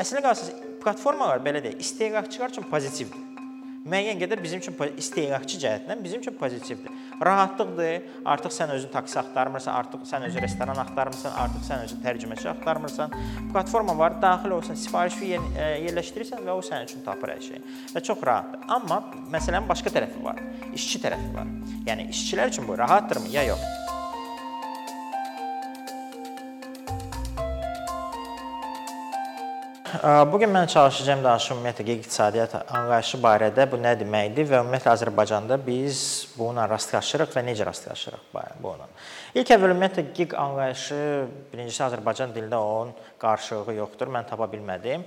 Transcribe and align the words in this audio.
Əslinə 0.00 0.24
qalsaq 0.24 0.68
platformalar 0.80 1.42
belə 1.44 1.60
deyək, 1.64 1.82
istehlakçılar 1.84 2.54
üçün 2.54 2.68
pozitivdir 2.70 3.30
müəyyən 3.88 4.18
qədər 4.20 4.40
bizim 4.42 4.60
üçün 4.60 4.76
istehlakçı 5.00 5.58
cəhətdən 5.62 6.02
bizim 6.04 6.20
üçün 6.20 6.36
pozitivdir. 6.36 6.92
Rahatlıqdır. 7.24 8.08
Artıq 8.28 8.52
sən 8.52 8.72
özün 8.74 8.92
taksi 8.92 9.18
axtarmırsan, 9.22 9.74
artıq 9.74 10.04
sən 10.08 10.26
özün 10.28 10.44
restoran 10.44 10.80
axtarmırsan, 10.84 11.36
artıq 11.44 11.66
sən 11.68 11.84
özün 11.86 12.02
tərcüməçi 12.04 12.48
axtarmırsan. 12.52 13.16
Platforma 13.52 13.98
var, 13.98 14.20
daxil 14.22 14.56
olsan, 14.56 14.78
sifarişi 14.84 15.32
e, 15.34 15.68
yerləşdirirsən 15.86 16.44
və 16.46 16.56
o 16.56 16.64
sənin 16.64 16.88
üçün 16.90 17.04
tapır 17.06 17.36
hər 17.36 17.44
şeyi. 17.48 17.62
Və 17.94 18.04
çox 18.04 18.24
rahatdır. 18.30 18.66
Amma 18.68 19.02
məsələnin 19.32 19.68
başqa 19.68 19.92
tərəfi 19.96 20.24
var. 20.24 20.42
İşçi 20.76 21.04
tərəfi 21.06 21.36
var. 21.36 21.54
Yəni 21.88 22.10
işçilər 22.12 22.52
üçün 22.52 22.68
bu 22.68 22.78
rahatdırmı 22.78 23.32
ya 23.32 23.48
yox? 23.52 23.79
Bu 30.32 30.38
gün 30.38 30.52
mən 30.54 30.68
çalışacağam 30.70 31.24
danışım 31.24 31.56
ümumiyyətlə 31.58 31.94
iqtisadiyyat 31.96 32.52
anlayışı 32.62 33.18
barədə 33.18 33.64
bu 33.72 33.78
nə 33.82 33.96
deməkdir 33.98 34.46
və 34.46 34.60
ümumiyyətlə 34.62 34.92
Azərbaycanda 34.92 35.58
biz 35.66 36.02
bununla 36.40 36.64
rastlaşırıq 36.72 37.36
və 37.36 37.44
necə 37.46 37.68
rastlaşırıq 37.68 38.32
bununla. 38.62 38.88
İlk 39.36 39.52
əvvəl 39.54 39.76
ümumiyyətlə 39.76 40.06
gig 40.16 40.32
anlayışı 40.34 40.96
birincisi 41.52 41.84
Azərbaycan 41.84 42.32
dilində 42.34 42.58
onun 42.58 42.96
qarşılığı 43.20 43.76
yoxdur. 43.76 44.08
Mən 44.10 44.26
tapa 44.26 44.48
bilmədim. 44.50 45.04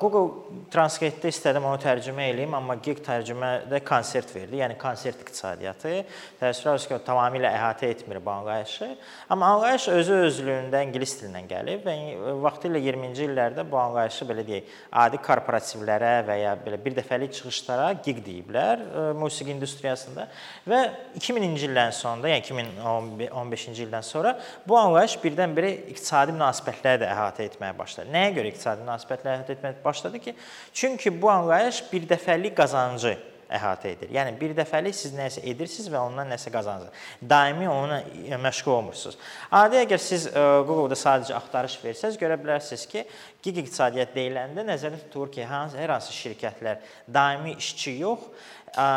Google 0.00 0.62
Translate-də 0.72 1.30
istədim 1.32 1.64
onu 1.64 1.80
tərcümə 1.80 2.28
eləyim, 2.30 2.54
amma 2.56 2.76
gig 2.84 3.00
tərcümədə 3.04 3.80
konsert 3.84 4.30
verdi. 4.34 4.60
Yəni 4.60 4.76
konsert 4.80 5.20
iqtisadiyyatı. 5.24 5.94
Təəssüf 6.40 6.86
ki, 6.88 6.98
tamamilə 7.04 7.50
əhatə 7.50 7.88
etmir 7.92 8.20
bu 8.24 8.30
anlayışı. 8.30 8.90
Amma 9.32 9.54
anlayış 9.56 9.88
özü 9.92 10.18
özlüyündə 10.28 10.84
ingilis 10.86 11.16
dilindən 11.20 11.48
gəlib 11.50 11.88
və 11.88 11.96
vaxtilə 12.44 12.80
20-ci 12.84 13.26
illərdə 13.28 13.64
bu 13.68 13.80
anlayışı 13.80 14.28
belə 14.28 14.44
deyək, 14.46 14.72
adi 15.04 15.20
korporativlərə 15.24 16.14
və 16.28 16.38
ya 16.42 16.54
belə 16.60 16.80
bir 16.84 16.96
dəfəlik 17.00 17.32
çıxışlara 17.34 17.92
gig 18.04 18.20
deyiblər 18.24 18.84
musiqi 19.18 19.56
industriyasında 19.56 20.28
və 20.68 20.80
2000-ci 21.18 21.68
illərin 21.68 21.94
sonunda, 21.94 22.30
yəni 22.32 22.46
2015-ci 22.48 23.84
ildən 23.86 24.06
sonra 24.06 24.34
bu 24.68 24.78
anlayış 24.78 25.18
birdən-birə 25.22 25.74
iqtisadi 25.92 26.34
münasibətləri 26.36 27.02
də 27.04 27.10
əhatə 27.12 27.48
etməyə 27.50 27.76
başladı. 27.78 28.12
Nəyə 28.14 28.32
görə 28.38 28.52
iqtisadi 28.54 28.86
münasibətləri 28.86 29.40
əhatə 29.40 29.58
etməyə 29.58 29.78
başladı 29.84 30.24
ki, 30.24 30.36
çünki 30.72 31.14
bu 31.22 31.30
anlayış 31.34 31.84
bir 31.92 32.08
dəfəlik 32.14 32.56
qazancı 32.58 33.16
əhatə 33.54 33.92
edir. 33.94 34.10
Yəni 34.14 34.34
bir 34.40 34.54
dəfəlik 34.58 34.96
siz 34.96 35.14
nəsə 35.16 35.44
edirsiniz 35.50 35.90
və 35.92 36.00
ondan 36.02 36.30
nəsə 36.32 36.52
qazanırsınız. 36.54 37.04
Daimi 37.30 37.68
ona 37.70 38.00
məşğul 38.42 38.74
olmursunuz. 38.78 39.18
Adi 39.50 39.80
əgər 39.84 40.02
siz 40.02 40.26
e, 40.28 40.32
Google-da 40.66 40.98
sadəcə 40.98 41.36
axtarış 41.38 41.78
versəz, 41.84 42.18
görə 42.20 42.38
bilərsiniz 42.40 42.86
ki, 42.90 43.04
gig 43.44 43.62
iqtisadiyyat 43.64 44.14
deyiləndə 44.16 44.66
nəzərdə 44.66 45.04
tutulur 45.06 45.32
ki, 45.34 45.44
hansı 45.48 45.80
hər 45.80 45.96
hansı 45.96 46.14
şirkətlər 46.16 46.82
daimi 47.14 47.56
işçi 47.60 47.98
yox, 48.02 48.28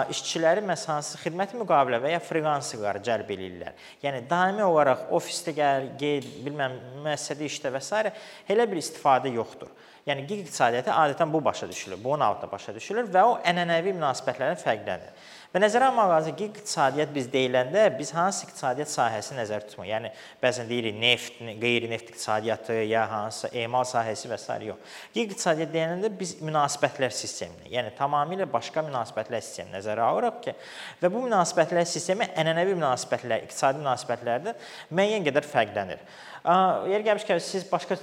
işçiləri 0.09 0.63
məhz 0.65 0.87
hansı 0.89 1.19
xidmət 1.21 1.53
müqavilə 1.57 1.99
və 2.01 2.15
ya 2.15 2.21
freelancerları 2.23 3.01
cəlb 3.05 3.29
eləyirlər. 3.35 3.75
Yəni 4.01 4.23
daimi 4.29 4.63
olaraq 4.65 5.11
ofisdə 5.13 5.53
gəl, 5.57 5.91
get, 5.99 6.25
bilməm, 6.45 6.79
müəssisədə 7.05 7.45
işlə 7.45 7.73
və 7.75 7.83
s. 7.83 8.13
elə 8.49 8.65
bir 8.69 8.81
istifadə 8.81 9.29
yoxdur. 9.35 9.69
Yəni 10.07 10.23
gig 10.23 10.45
iqtisadiyyatı 10.45 10.93
adətən 10.95 11.33
bu 11.33 11.41
başa 11.45 11.67
düşülür, 11.69 11.97
bunun 12.03 12.19
altında 12.29 12.51
başa 12.51 12.75
düşülür 12.75 13.09
və 13.11 13.23
o 13.27 13.33
ənənəvi 13.43 13.91
münasibətlərdən 13.97 14.61
fərqlənir. 14.61 15.25
Və 15.51 15.59
nəzərə 15.63 15.87
almaq 15.89 16.09
lazım 16.11 16.35
ki, 16.39 16.45
iqtisadiyyat 16.51 17.11
biz 17.15 17.27
deyiləndə 17.31 17.83
biz 17.97 18.13
hansı 18.15 18.45
iqtisadiyyat 18.45 18.91
sahəsini 18.91 19.39
nəzərdə 19.41 19.69
tutmuruq. 19.71 19.89
Yəni 19.89 20.11
bəzən 20.43 20.67
deyirik 20.69 20.95
neft, 20.99 21.39
qeyri-neft 21.39 22.11
iqtisadiyyatı 22.11 22.77
ya 22.87 23.05
hansısa 23.11 23.51
emal 23.63 23.87
sahəsi 23.87 24.31
və 24.31 24.37
s. 24.39 24.57
yox. 24.67 24.95
İqtisadiyyat 25.15 25.73
deyiləndə 25.75 26.11
biz 26.19 26.35
münasibətlər 26.43 27.15
sistemini, 27.15 27.71
yəni 27.75 27.91
tamamilə 27.99 28.47
başqa 28.51 28.83
münasibətlər 28.87 29.43
sistemini 29.43 29.79
nəzərə 29.79 30.07
alırıq 30.07 30.39
ki, 30.45 30.55
və 31.01 31.11
bu 31.15 31.23
münasibətlər 31.27 31.87
sistemi 31.87 32.27
ənənəvi 32.35 32.75
münasibətlər, 32.79 33.47
iqtisadi 33.47 33.83
münasibətlərdən 33.83 34.67
müəyyən 34.91 35.27
qədər 35.31 35.47
fərqlənir. 35.47 36.03
Yer 36.47 37.03
gəlmişkən 37.03 37.41
siz 37.43 37.65
başqa 37.67 37.97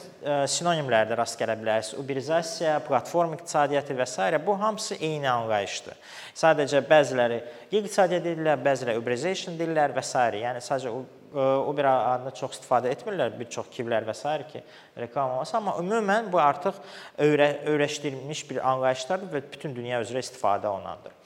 sinonimlərdə 0.53 1.17
rast 1.17 1.39
gələ 1.41 1.55
bilərsiniz. 1.57 1.97
Uberizasiya, 2.03 2.75
platform 2.85 3.39
iqtisadiyyatı 3.39 3.95
və 3.97 4.05
s. 4.05 4.41
bu 4.47 4.61
hamısı 4.61 4.99
eyni 5.01 5.31
anlayışdır. 5.31 5.97
Sadəcə 6.37 6.83
bəziləri 6.85 7.39
iqtisadiyyat 7.71 8.27
deyirlər, 8.27 8.59
bəziləri 8.67 9.01
uberization 9.01 9.57
deyirlər 9.57 9.95
və 9.97 10.05
s. 10.05 10.25
Yəni 10.43 10.61
sadəcə 10.61 10.93
Uber 11.35 11.89
adını 11.89 12.35
çox 12.37 12.59
istifadə 12.59 12.93
etmirlər 12.93 13.33
bir 13.39 13.49
çox 13.49 13.73
kiblər 13.73 14.05
və 14.05 14.13
s. 14.15 14.37
ki, 14.53 14.63
reklam 15.07 15.39
olmasa, 15.39 15.57
amma 15.59 15.79
ümumən 15.81 16.29
bu 16.33 16.39
artıq 16.39 16.77
öyrə 17.19 17.65
öyrəşdirilmiş 17.73 18.45
bir 18.51 18.61
anlayışlardır 18.69 19.33
və 19.33 19.43
bütün 19.57 19.75
dünya 19.75 20.03
üzrə 20.05 20.21
istifadə 20.21 20.69
olunandır. 20.69 21.17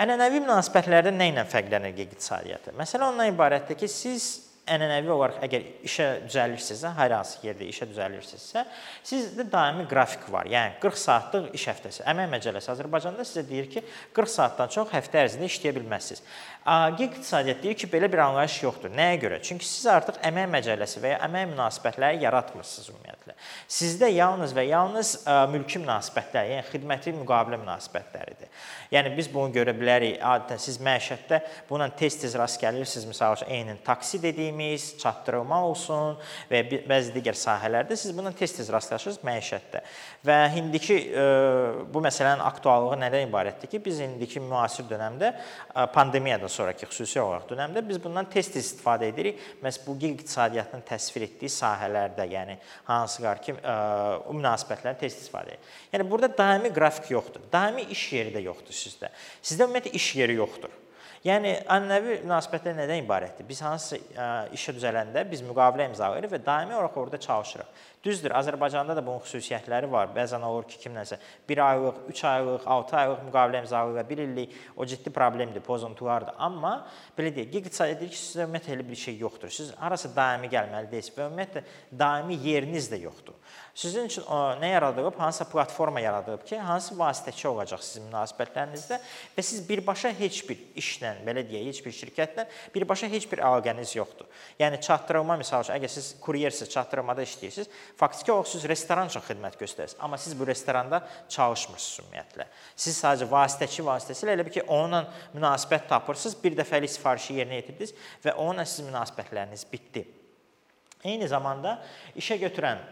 Ənənəvi 0.00 0.40
münasibətlərdə 0.48 1.12
nə 1.12 1.28
ilə 1.34 1.44
fərqlənir 1.44 2.02
iqtisadiyyatı? 2.08 2.72
Məsələ 2.80 3.12
ondan 3.12 3.30
ibarətdir 3.30 3.78
ki, 3.78 3.88
siz 3.88 4.53
ənənəvi 4.64 5.10
olaraq 5.12 5.42
əgər 5.44 5.64
işə 5.84 6.06
düzəlirsinizsə, 6.24 6.92
hər 6.96 7.12
hansı 7.18 7.42
yerdə 7.44 7.66
işə 7.68 7.88
düzəlirsinizsə, 7.90 8.62
sizdə 9.04 9.44
daimi 9.52 9.84
qrafik 9.90 10.24
var. 10.32 10.48
Yəni 10.48 10.78
40 10.80 11.00
saatlıq 11.02 11.50
iş 11.58 11.66
həftəsi. 11.68 12.04
Əmək 12.08 12.30
məcəlləsi 12.32 12.72
Azərbaycanda 12.72 13.26
sizə 13.28 13.44
deyir 13.48 13.68
ki, 13.72 13.84
40 14.16 14.34
saatdan 14.34 14.72
çox 14.72 14.94
həftə 14.94 15.20
ərzində 15.26 15.50
işləyə 15.50 15.74
bilməzsiniz. 15.76 16.24
Agil 16.66 17.10
iqtisadiyyat 17.10 17.62
deyir 17.62 17.74
ki, 17.76 17.88
belə 17.92 18.08
bir 18.08 18.22
anlayış 18.24 18.54
yoxdur. 18.62 18.88
Nəyə 18.96 19.18
görə? 19.20 19.38
Çünki 19.44 19.66
siz 19.68 19.84
artıq 19.92 20.16
əmək 20.24 20.46
məcəlləsi 20.48 21.02
və 21.02 21.10
ya 21.12 21.18
əmək 21.26 21.50
münasibətləri 21.50 22.22
yaratmırsınız 22.24 22.88
ümumiyyətlə. 22.94 23.34
Sizdə 23.68 24.08
yalnız 24.08 24.54
və 24.56 24.64
yalnız 24.70 25.10
mülki 25.52 25.82
münasibətlər, 25.82 26.48
yəni 26.54 26.64
xidməti 26.70 27.12
müqavilə 27.18 27.58
münasibətləridir. 27.60 28.48
Yəni 28.94 29.12
biz 29.16 29.28
bunu 29.28 29.52
görə 29.52 29.74
bilərik. 29.76 30.16
Adətən 30.24 30.62
siz 30.64 30.78
məişətdə 30.80 31.42
buna 31.68 31.90
tez-tez 31.92 32.32
rast 32.40 32.56
gəlirsiniz. 32.62 33.10
Məsəl 33.12 33.36
üçün 33.36 33.52
eynin 33.52 33.82
taksi 33.84 34.22
dediyimiz, 34.22 34.94
çatdırılma 35.02 35.60
olsun 35.68 36.16
və 36.48 36.62
bəzi 36.88 37.12
digər 37.12 37.36
sahələrdə 37.36 37.98
siz 37.98 38.16
buna 38.16 38.32
tez-tez 38.32 38.72
rastlaşırsınız 38.72 39.20
məişətdə. 39.28 39.84
Və 40.24 40.38
indiki 40.62 40.98
bu 41.92 42.04
məsələnin 42.08 42.40
aktuallığı 42.48 43.02
nədən 43.04 43.28
ibarətdir 43.28 43.74
ki, 43.74 43.84
biz 43.84 44.00
indiki 44.08 44.40
müasir 44.40 44.88
dövrdə 44.88 45.34
pandemiyadan 45.92 46.53
sonrakı 46.54 46.86
xüsusi 46.90 47.20
olaraq 47.20 47.48
dövrdə 47.50 47.82
biz 47.88 47.98
bundan 48.02 48.28
tez-tez 48.30 48.62
istifadə 48.62 49.08
edirik. 49.10 49.40
Məhz 49.62 49.80
bu 49.86 49.96
iqtisadiyyatın 49.98 50.84
təsvir 50.88 51.26
etdiyi 51.26 51.50
sahələrdə, 51.52 52.28
yəni 52.30 52.56
hansılar 52.86 53.42
ki, 53.42 53.56
o 54.28 54.36
münasibətləri 54.38 55.00
tez-tez 55.02 55.26
istifadə 55.26 55.54
edirik. 55.54 55.74
Yəni 55.92 56.08
burada 56.10 56.30
daimi 56.38 56.72
qrafik 56.74 57.10
yoxdur. 57.10 57.44
Daimi 57.52 57.88
iş 57.94 58.06
yeri 58.12 58.32
də 58.34 58.44
yoxdur 58.46 58.74
sizdə. 58.74 59.12
Sizdə 59.42 59.68
ümumiyyətlə 59.68 59.94
iş 60.00 60.08
yeri 60.22 60.38
yoxdur. 60.40 60.80
Yəni 61.24 61.54
ənənəvi 61.72 62.18
münasibətlər 62.26 62.74
nədən 62.82 63.00
ibarətdir? 63.00 63.46
Biz 63.48 63.60
hansı 63.64 63.96
işə 64.52 64.74
düzələndə 64.76 65.22
biz 65.30 65.40
müqavilə 65.46 65.86
imzalayırıq 65.88 66.34
və 66.34 66.40
daimi 66.44 66.76
olaraq 66.76 66.98
orada 67.00 67.20
çalışırıq. 67.20 67.70
Düzdür, 68.04 68.34
Azərbaycanda 68.36 68.92
da 68.96 69.00
bunun 69.04 69.22
xüsusiyyətləri 69.24 69.88
var. 69.88 70.10
Bəzən 70.12 70.42
olur 70.44 70.66
ki, 70.68 70.76
kimləsə 70.82 71.16
1 71.48 71.60
aylıq, 71.64 72.00
3 72.12 72.24
aylıq, 72.30 72.66
6 72.74 72.96
aylıq 73.00 73.22
müqavilə 73.30 73.62
imzalayır 73.64 73.96
və 73.96 74.04
1 74.10 74.22
illik 74.26 74.58
o 74.76 74.84
ciddi 74.86 75.12
problemdir, 75.14 75.64
pozuntulardır. 75.64 76.36
Amma 76.36 76.74
belə 77.16 77.32
deyək, 77.32 77.56
iqtisadiyyat 77.62 78.02
deyir 78.02 78.12
ki, 78.12 78.20
sizdə 78.20 78.44
ümumiyyətlə 78.44 78.76
elə 78.76 78.86
bir 78.90 79.00
şey 79.06 79.16
yoxdur. 79.24 79.54
Siz 79.56 79.72
harasa 79.80 80.12
daimi 80.16 80.52
gəlməlisiniz 80.52 81.16
və 81.16 81.30
ümumiyyətlə 81.30 81.64
daimi 82.04 82.36
yeriniz 82.44 82.90
də 82.92 83.00
yoxdur. 83.06 83.40
Sizin 83.74 84.04
üçün 84.06 84.22
o, 84.22 84.36
nə 84.60 84.68
yaradılıb? 84.70 85.16
Hansısa 85.18 85.48
platforma 85.50 86.00
yaradılıb 86.00 86.44
ki, 86.46 86.58
hansı 86.58 86.94
vasitəçi 86.94 87.48
olacaq 87.48 87.80
sizin 87.82 88.04
münasibətlərinizdə 88.06 89.00
və 89.34 89.42
siz 89.42 89.64
birbaşa 89.68 90.12
heç 90.14 90.42
bir 90.46 90.60
işlə, 90.78 91.16
belə 91.26 91.42
deyək, 91.48 91.66
heç 91.72 91.80
bir 91.86 91.96
şirkətlə 91.96 92.44
birbaşa 92.74 93.10
heç 93.10 93.26
bir 93.32 93.42
əlaqəniz 93.42 93.96
yoxdur. 93.96 94.28
Yəni 94.60 94.78
çatdırılma 94.84 95.40
məsəl 95.42 95.66
üçün, 95.66 95.74
əgər 95.74 95.90
siz 95.90 96.12
kuryersiniz, 96.22 96.70
çatdırmada 96.70 97.26
işləyirsiniz, 97.26 97.72
faktiki 97.96 98.32
olaraq 98.32 98.50
siz 98.50 98.64
restoran 98.68 99.10
üçün 99.10 99.22
xidmət 99.24 99.58
göstərirsiniz, 99.60 100.00
amma 100.02 100.18
siz 100.18 100.34
bu 100.38 100.46
restoranda 100.46 101.00
çalışmırsınız 101.30 102.02
ümumiyyətlə. 102.02 102.46
Siz 102.76 102.98
sadəcə 102.98 103.28
vasitəçi 103.30 103.86
vasitəsilə 103.86 104.34
elə 104.34 104.46
bir 104.46 104.56
ki, 104.56 104.64
onunla 104.66 105.04
münasibət 105.34 105.86
tapırsınız, 105.92 106.36
bir 106.42 106.58
dəfəlik 106.58 106.92
sifarişi 106.94 107.38
yerinə 107.38 107.60
yetirdiniz 107.60 107.94
və 108.24 108.34
onunla 108.34 108.66
sizin 108.68 108.90
münasibətləriniz 108.90 109.66
bitdi. 109.70 110.04
Eyni 111.04 111.28
zamanda 111.28 111.78
işə 112.18 112.38
götürən 112.40 112.82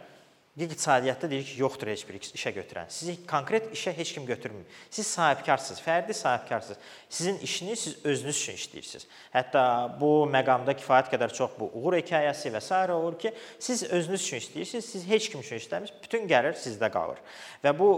İqtisadiyyatda 0.56 1.30
deyir 1.30 1.44
ki, 1.44 1.54
yoxdur 1.62 1.88
heç 1.88 2.02
bir 2.04 2.18
işə 2.20 2.50
götürən. 2.52 2.90
Sizi 2.92 3.14
konkret 3.26 3.70
işə 3.72 3.94
heç 3.96 4.10
kim 4.12 4.26
götürmür. 4.28 4.66
Siz 4.90 5.06
sahibkarsınız, 5.06 5.80
fərdi 5.80 6.12
sahibkarsınız. 6.12 6.78
Sizin 7.08 7.38
işiniz 7.38 7.78
siz 7.80 8.04
özünüz 8.04 8.36
üçün 8.36 8.58
işləyirsiniz. 8.60 9.06
Hətta 9.32 9.62
bu 10.00 10.10
məqamda 10.28 10.76
kifayət 10.76 11.08
qədər 11.14 11.32
çox 11.32 11.56
bu 11.56 11.70
uğur 11.72 11.96
hekayəsi 12.02 12.52
və 12.52 12.60
s. 12.60 12.92
olur 12.92 13.18
ki, 13.18 13.32
siz 13.58 13.82
özünüz 13.82 14.20
üçün 14.20 14.44
işləyirsiniz, 14.44 14.92
siz 14.92 15.08
heç 15.08 15.30
kim 15.30 15.40
üçün 15.40 15.56
işləmirsiniz, 15.56 16.02
bütün 16.04 16.28
gəlir 16.28 16.52
sizdə 16.52 16.92
qalır. 16.92 17.24
Və 17.64 17.72
bu 17.78 17.88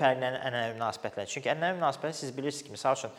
fərqlənən 0.00 0.40
ənənəvi 0.40 0.80
münasibətlər. 0.80 1.28
Çünki 1.28 1.52
ənənəvi 1.52 1.82
münasibətlər 1.82 2.16
siz 2.16 2.32
bilirsiniz 2.36 2.64
ki, 2.64 2.78
məsəl 2.78 2.96
üçün 2.96 3.18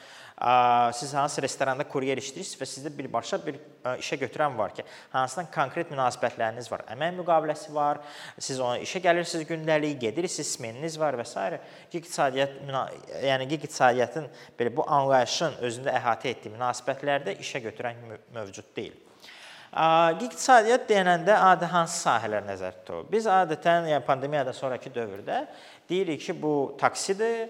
siz 0.93 1.13
hansı 1.13 1.41
restoranda 1.41 1.85
kuryer 1.87 2.17
işləyirsiniz 2.19 2.57
və 2.59 2.67
sizdə 2.67 2.89
birbaşa 2.97 3.39
bir 3.45 3.61
işə 4.01 4.17
götürən 4.19 4.57
var 4.57 4.73
ki, 4.75 4.83
hansından 5.13 5.47
konkret 5.53 5.93
münasibətləriniz 5.93 6.67
var. 6.71 6.83
Əmək 6.91 7.15
müqaviləsi 7.21 7.71
var, 7.73 8.01
siz 8.39 8.54
siz 8.55 8.63
ona 8.63 8.79
işə 8.79 9.01
gəlirsiniz 9.03 9.45
gündəlik, 9.49 9.97
gedirsiniz, 9.99 10.53
smeniniz 10.55 10.95
var 10.99 11.17
və 11.19 11.25
s. 11.27 11.59
İqtisadiyyat 11.91 12.61
yəni 13.25 13.47
iqtisadiyyatın 13.57 14.29
belə 14.59 14.71
bu 14.75 14.85
anlayışın 14.87 15.59
özündə 15.65 15.95
əhatə 15.99 16.31
etdiyi 16.31 16.55
münasibətlərdə 16.55 17.35
işə 17.43 17.61
götürən 17.67 17.99
mövcud 18.35 18.71
deyil. 18.77 18.95
İqtisadiyyat 19.75 20.87
deyəndə 20.87 21.35
adi 21.49 21.67
hansı 21.67 21.97
sahələr 22.05 22.45
nəzərdə 22.47 22.83
tutulur? 22.85 23.09
Biz 23.11 23.27
adətən 23.27 23.89
yəni 23.91 24.05
pandemiyadan 24.07 24.55
sonrakı 24.55 24.93
dövrdə 24.95 25.41
deyirik 25.89 26.21
ki, 26.23 26.37
bu 26.41 26.75
taksidir, 26.79 27.49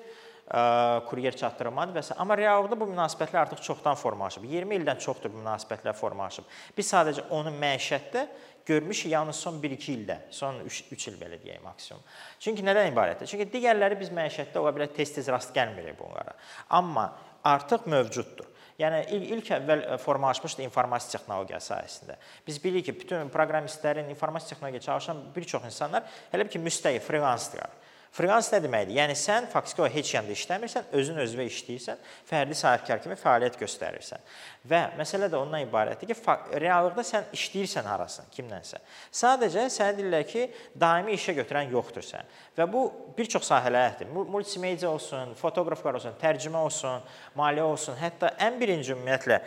kuryer 1.09 1.35
çatdırmadır 1.35 1.97
və 1.97 2.03
s. 2.05 2.15
Amma 2.21 2.37
reallıqda 2.37 2.77
bu 2.77 2.85
münasibətlər 2.91 3.45
artıq 3.45 3.63
çoxdan 3.65 3.97
formalaşıb. 3.97 4.43
20 4.45 4.77
ildən 4.77 4.99
çoxdur 5.01 5.33
bu 5.33 5.41
münasibətlər 5.41 5.95
formalaşıb. 5.97 6.45
Biz 6.77 6.91
sadəcə 6.93 7.25
onu 7.33 7.53
məişətdə 7.55 8.27
görmüşük 8.65 9.11
yalnız 9.11 9.35
son 9.35 9.57
1-2 9.61 9.91
ildə, 9.93 10.17
son 10.29 10.59
3 10.65 10.83
3 10.91 11.07
il 11.07 11.17
belə 11.21 11.39
deyək 11.41 11.63
maksimum. 11.63 12.03
Çünki 12.39 12.65
nədən 12.65 12.91
ibarətdir? 12.91 13.29
Çünki 13.29 13.47
digərləri 13.53 13.97
biz 13.99 14.11
məişətdə 14.13 14.61
ola 14.61 14.73
bilər 14.75 14.93
tez-tez 14.93 15.29
rast 15.33 15.53
gəlmirik 15.55 15.97
bunlara. 15.99 16.37
Amma 16.69 17.11
artıq 17.43 17.89
mövcuddur. 17.89 18.51
Yəni 18.79 19.05
ilk, 19.15 19.29
ilk 19.31 19.49
əvvəl 19.55 19.83
formalaşmışdı 20.03 20.65
informasiya 20.65 21.19
texnologiyası 21.19 21.71
sahəsində. 21.71 22.17
Biz 22.47 22.57
bilirik 22.63 22.89
ki, 22.89 22.95
bütün 23.05 23.29
proqramistlərin 23.31 24.09
informasiya 24.11 24.49
texnologiyasında 24.49 24.91
çalışan 24.91 25.21
bir 25.35 25.43
çox 25.53 25.69
insanlar 25.69 26.03
hələ 26.33 26.49
ki 26.49 26.59
müstəqil 26.59 26.99
freelansdırlar. 27.05 27.71
Freelance 28.15 28.53
nə 28.53 28.61
deməkdir? 28.63 28.95
Yəni 28.95 29.15
sən 29.19 29.49
faktiki 29.51 29.81
olaraq 29.81 29.97
heç 29.97 30.13
yanda 30.13 30.31
işləmirsən, 30.31 30.85
özün 30.95 31.17
özünə 31.19 31.45
işləyirsən, 31.49 32.03
fərdi 32.29 32.55
sahibkar 32.55 33.01
kimi 33.03 33.17
fəaliyyət 33.19 33.57
göstərirsən. 33.59 34.23
Və 34.65 34.79
məsələ 34.97 35.27
də 35.29 35.37
ondan 35.37 35.61
ibarətdir 35.61 36.09
ki, 36.09 36.15
reallıqda 36.61 37.03
sən 37.05 37.27
işləyirsən 37.37 37.85
harasın, 37.85 38.25
kimlənsə. 38.33 38.79
Sadəcə 39.13 39.67
sənə 39.69 39.93
deyirlər 39.99 40.23
ki, 40.25 40.45
daimi 40.81 41.13
işə 41.13 41.35
götürən 41.37 41.69
yoxdur 41.69 42.01
sən. 42.01 42.25
Və 42.57 42.65
bu 42.71 42.87
bir 43.17 43.29
çox 43.29 43.45
sahələrdir. 43.51 44.09
Multimedia 44.09 44.89
olsun, 44.89 45.35
fotoqraflar 45.37 45.99
olsun, 45.99 46.15
tərcümə 46.21 46.63
olsun, 46.65 47.03
maliyyə 47.37 47.67
olsun, 47.67 47.97
hətta 47.99 48.31
ən 48.41 48.57
birinci 48.57 48.95
ümumiyyətlə 48.95 49.37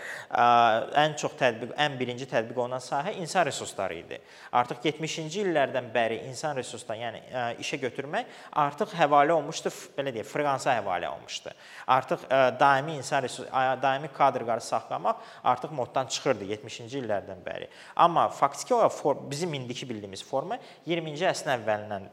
ən 1.02 1.16
çox 1.18 1.34
tətbiq, 1.40 1.74
ən 1.74 1.98
birinci 1.98 2.28
tətbiq 2.30 2.62
olunan 2.62 2.84
sahə 2.84 3.16
insan 3.18 3.48
resursları 3.50 3.98
idi. 3.98 4.20
Artıq 4.52 4.86
70-ci 4.86 5.42
illərdən 5.48 5.90
bəri 5.94 6.20
insan 6.28 6.54
resurslarını, 6.60 7.02
yəni 7.08 7.58
işə 7.64 7.80
götürmək 7.88 8.30
artıq 8.62 8.94
həvalə 9.00 9.34
olmuşdu, 9.34 9.74
belə 9.98 10.14
deyək, 10.14 10.30
freelansa 10.30 10.78
həvalə 10.78 11.10
olmuşdu. 11.10 11.56
Artıq 11.98 12.28
daimi 12.60 13.00
insan 13.00 13.26
resurs, 13.26 13.50
daimi 13.82 14.14
kadrları 14.14 14.60
saxlamaq 14.60 15.07
saxlamaq 15.08 15.16
artıq 15.44 15.72
moddan 15.72 16.06
çıxırdı 16.06 16.44
70-ci 16.44 17.00
illərdən 17.02 17.40
bəri. 17.44 17.68
Amma 17.96 18.28
faktiki 18.28 18.74
olaraq 18.74 19.30
bizim 19.30 19.54
indiki 19.54 19.88
bildiyimiz 19.88 20.22
forma 20.24 20.58
20-ci 20.86 21.26
əsrin 21.28 21.52
əvvəlindən 21.56 22.08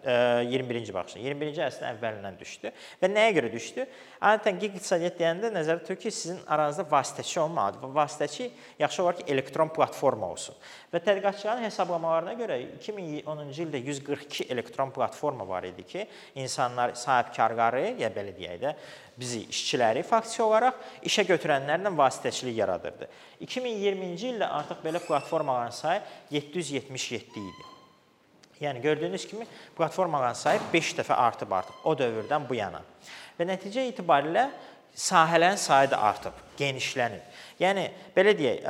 21-ci 0.51 0.93
baxışın 0.93 1.21
21-ci 1.21 1.63
əsrin 1.65 1.89
əvvəlindən 1.93 2.39
düşdü. 2.39 2.71
Və 3.01 3.09
nəyə 3.11 3.35
görə 3.35 3.51
düşdü? 3.53 3.85
Adətən 4.21 4.59
gig 4.59 4.75
iqtisadiyyat 4.75 5.19
deyəndə 5.19 5.51
nəzərdə 5.53 5.83
tutulur 5.83 5.99
ki, 6.01 6.11
sizin 6.11 6.39
aranızda 6.47 6.85
vasitəçi 6.91 7.39
olmalıdır 7.39 7.83
və 7.83 7.91
vasitəçi 7.99 8.49
yaxşı 8.79 9.03
olar 9.03 9.17
ki, 9.19 9.25
elektron 9.27 9.69
platforma 9.75 10.31
olsun. 10.31 10.55
Və 10.93 11.01
tədqiqatçıların 11.03 11.65
hesablamalarına 11.67 12.33
görə 12.39 12.59
2010-cu 12.79 13.65
ildə 13.67 13.81
142 13.83 14.47
elektron 14.53 14.93
platforma 14.95 15.47
var 15.47 15.67
idi 15.67 15.83
ki, 15.83 16.07
insanlar 16.41 16.95
sahibkarları, 16.95 17.95
ya 17.99 18.09
belə 18.13 18.33
deyək 18.37 18.61
də, 18.63 18.75
bizi 19.19 19.45
işçiləri 19.51 20.03
faktiki 20.03 20.43
olaraq 20.43 20.79
işə 21.07 21.23
götürənlərlə 21.27 21.91
vasitəçilik 21.97 22.57
yaradırdı. 22.59 23.07
2020-ci 23.45 24.33
ildə 24.33 24.49
artıq 24.59 24.83
belə 24.83 24.99
platformaların 25.05 25.75
sayı 25.75 26.01
777 26.31 27.39
idi. 27.39 27.71
Yəni 28.61 28.81
gördüyünüz 28.81 29.27
kimi 29.27 29.47
platformaların 29.77 30.37
sayı 30.39 30.59
5 30.73 30.93
dəfə 30.99 31.13
artıb 31.13 31.51
artıq 31.51 31.83
o 31.83 31.95
dövrdən 31.97 32.47
bu 32.49 32.55
yana. 32.55 32.81
Və 33.39 33.47
nəticə 33.47 33.83
itibarilə 33.89 34.49
sahələrin 34.95 35.59
sayı 35.59 35.91
da 35.91 36.01
artıb, 36.01 36.33
genişlənib. 36.57 37.23
Yəni 37.59 37.87
belə 38.15 38.33
deyək, 38.35 38.65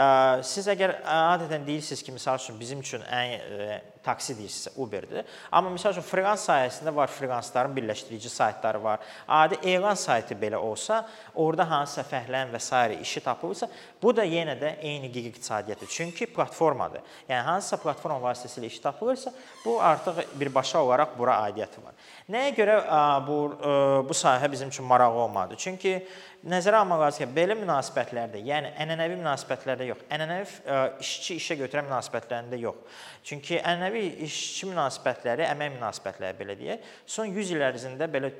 siz 0.45 0.67
əgər 0.69 0.99
adətən 1.09 1.65
deyirsiniz 1.65 2.03
ki, 2.05 2.13
məsəl 2.13 2.37
üçün 2.37 2.59
bizim 2.59 2.83
üçün 2.85 3.01
ən 3.09 3.81
taksi 4.05 4.35
deyirsinizsə 4.37 4.75
Uber-dir. 4.77 5.25
Amma 5.49 5.71
məsəl 5.73 5.95
üçün 5.95 6.05
freelance 6.05 6.43
sahəsində 6.45 6.91
var, 6.93 7.09
freelanceların 7.09 7.73
birləşdirici 7.73 8.29
saytları 8.29 8.83
var. 8.83 8.99
Adi 9.27 9.57
elan 9.65 9.97
saytı 9.97 10.37
belə 10.37 10.59
olsa, 10.61 10.99
orada 11.33 11.65
hansısa 11.69 12.05
fəhlən 12.11 12.53
və 12.53 12.61
s. 12.61 12.99
işi 13.01 13.23
tapılırsa, 13.25 13.69
bu 14.03 14.13
da 14.15 14.25
yenə 14.25 14.53
də 14.61 14.75
eyni 14.77 15.09
gig 15.11 15.31
iqtisadiyyatdır. 15.31 15.89
Çünki 15.89 16.25
platformadır. 16.25 17.01
Yəni 17.29 17.41
hansısa 17.41 17.81
platforma 17.81 18.21
vasitəsilə 18.29 18.69
iş 18.69 18.79
tapılırsa, 18.79 19.33
bu 19.65 19.81
artıq 19.81 20.21
birbaşa 20.35 20.83
olaraq 20.85 21.17
bura 21.17 21.39
aidiyyəti 21.47 21.81
var. 21.81 21.97
Nəyə 22.29 22.53
görə 22.53 22.77
bu 23.25 23.39
bu 24.05 24.13
sahə 24.13 24.51
bizim 24.51 24.69
üçün 24.69 24.85
maraqlı 24.85 25.25
olmadı? 25.25 25.55
Çünki 25.57 26.07
nəzərə 26.49 26.81
almaq 26.81 27.01
lazım 27.01 27.23
ki, 27.23 27.27
belə 27.35 27.55
münasibətlərdə, 27.57 28.41
yəni 28.45 28.71
ənənəvi 28.83 29.17
münasibətlərdə 29.19 29.87
yox, 29.89 30.03
ənənəvi 30.13 30.77
işçi 31.01 31.39
işə 31.39 31.57
götürən 31.63 31.87
münasibətlərində 31.89 32.59
yox. 32.61 33.01
Çünki 33.25 33.57
ənənəvi 33.61 34.03
işçi 34.27 34.69
münasibətləri, 34.69 35.47
əmək 35.49 35.75
münasibətləri 35.79 36.39
belə 36.39 36.57
deyək, 36.59 36.93
son 37.17 37.33
100 37.33 37.53
il 37.55 37.65
ərzində 37.65 38.09
belə 38.11 38.31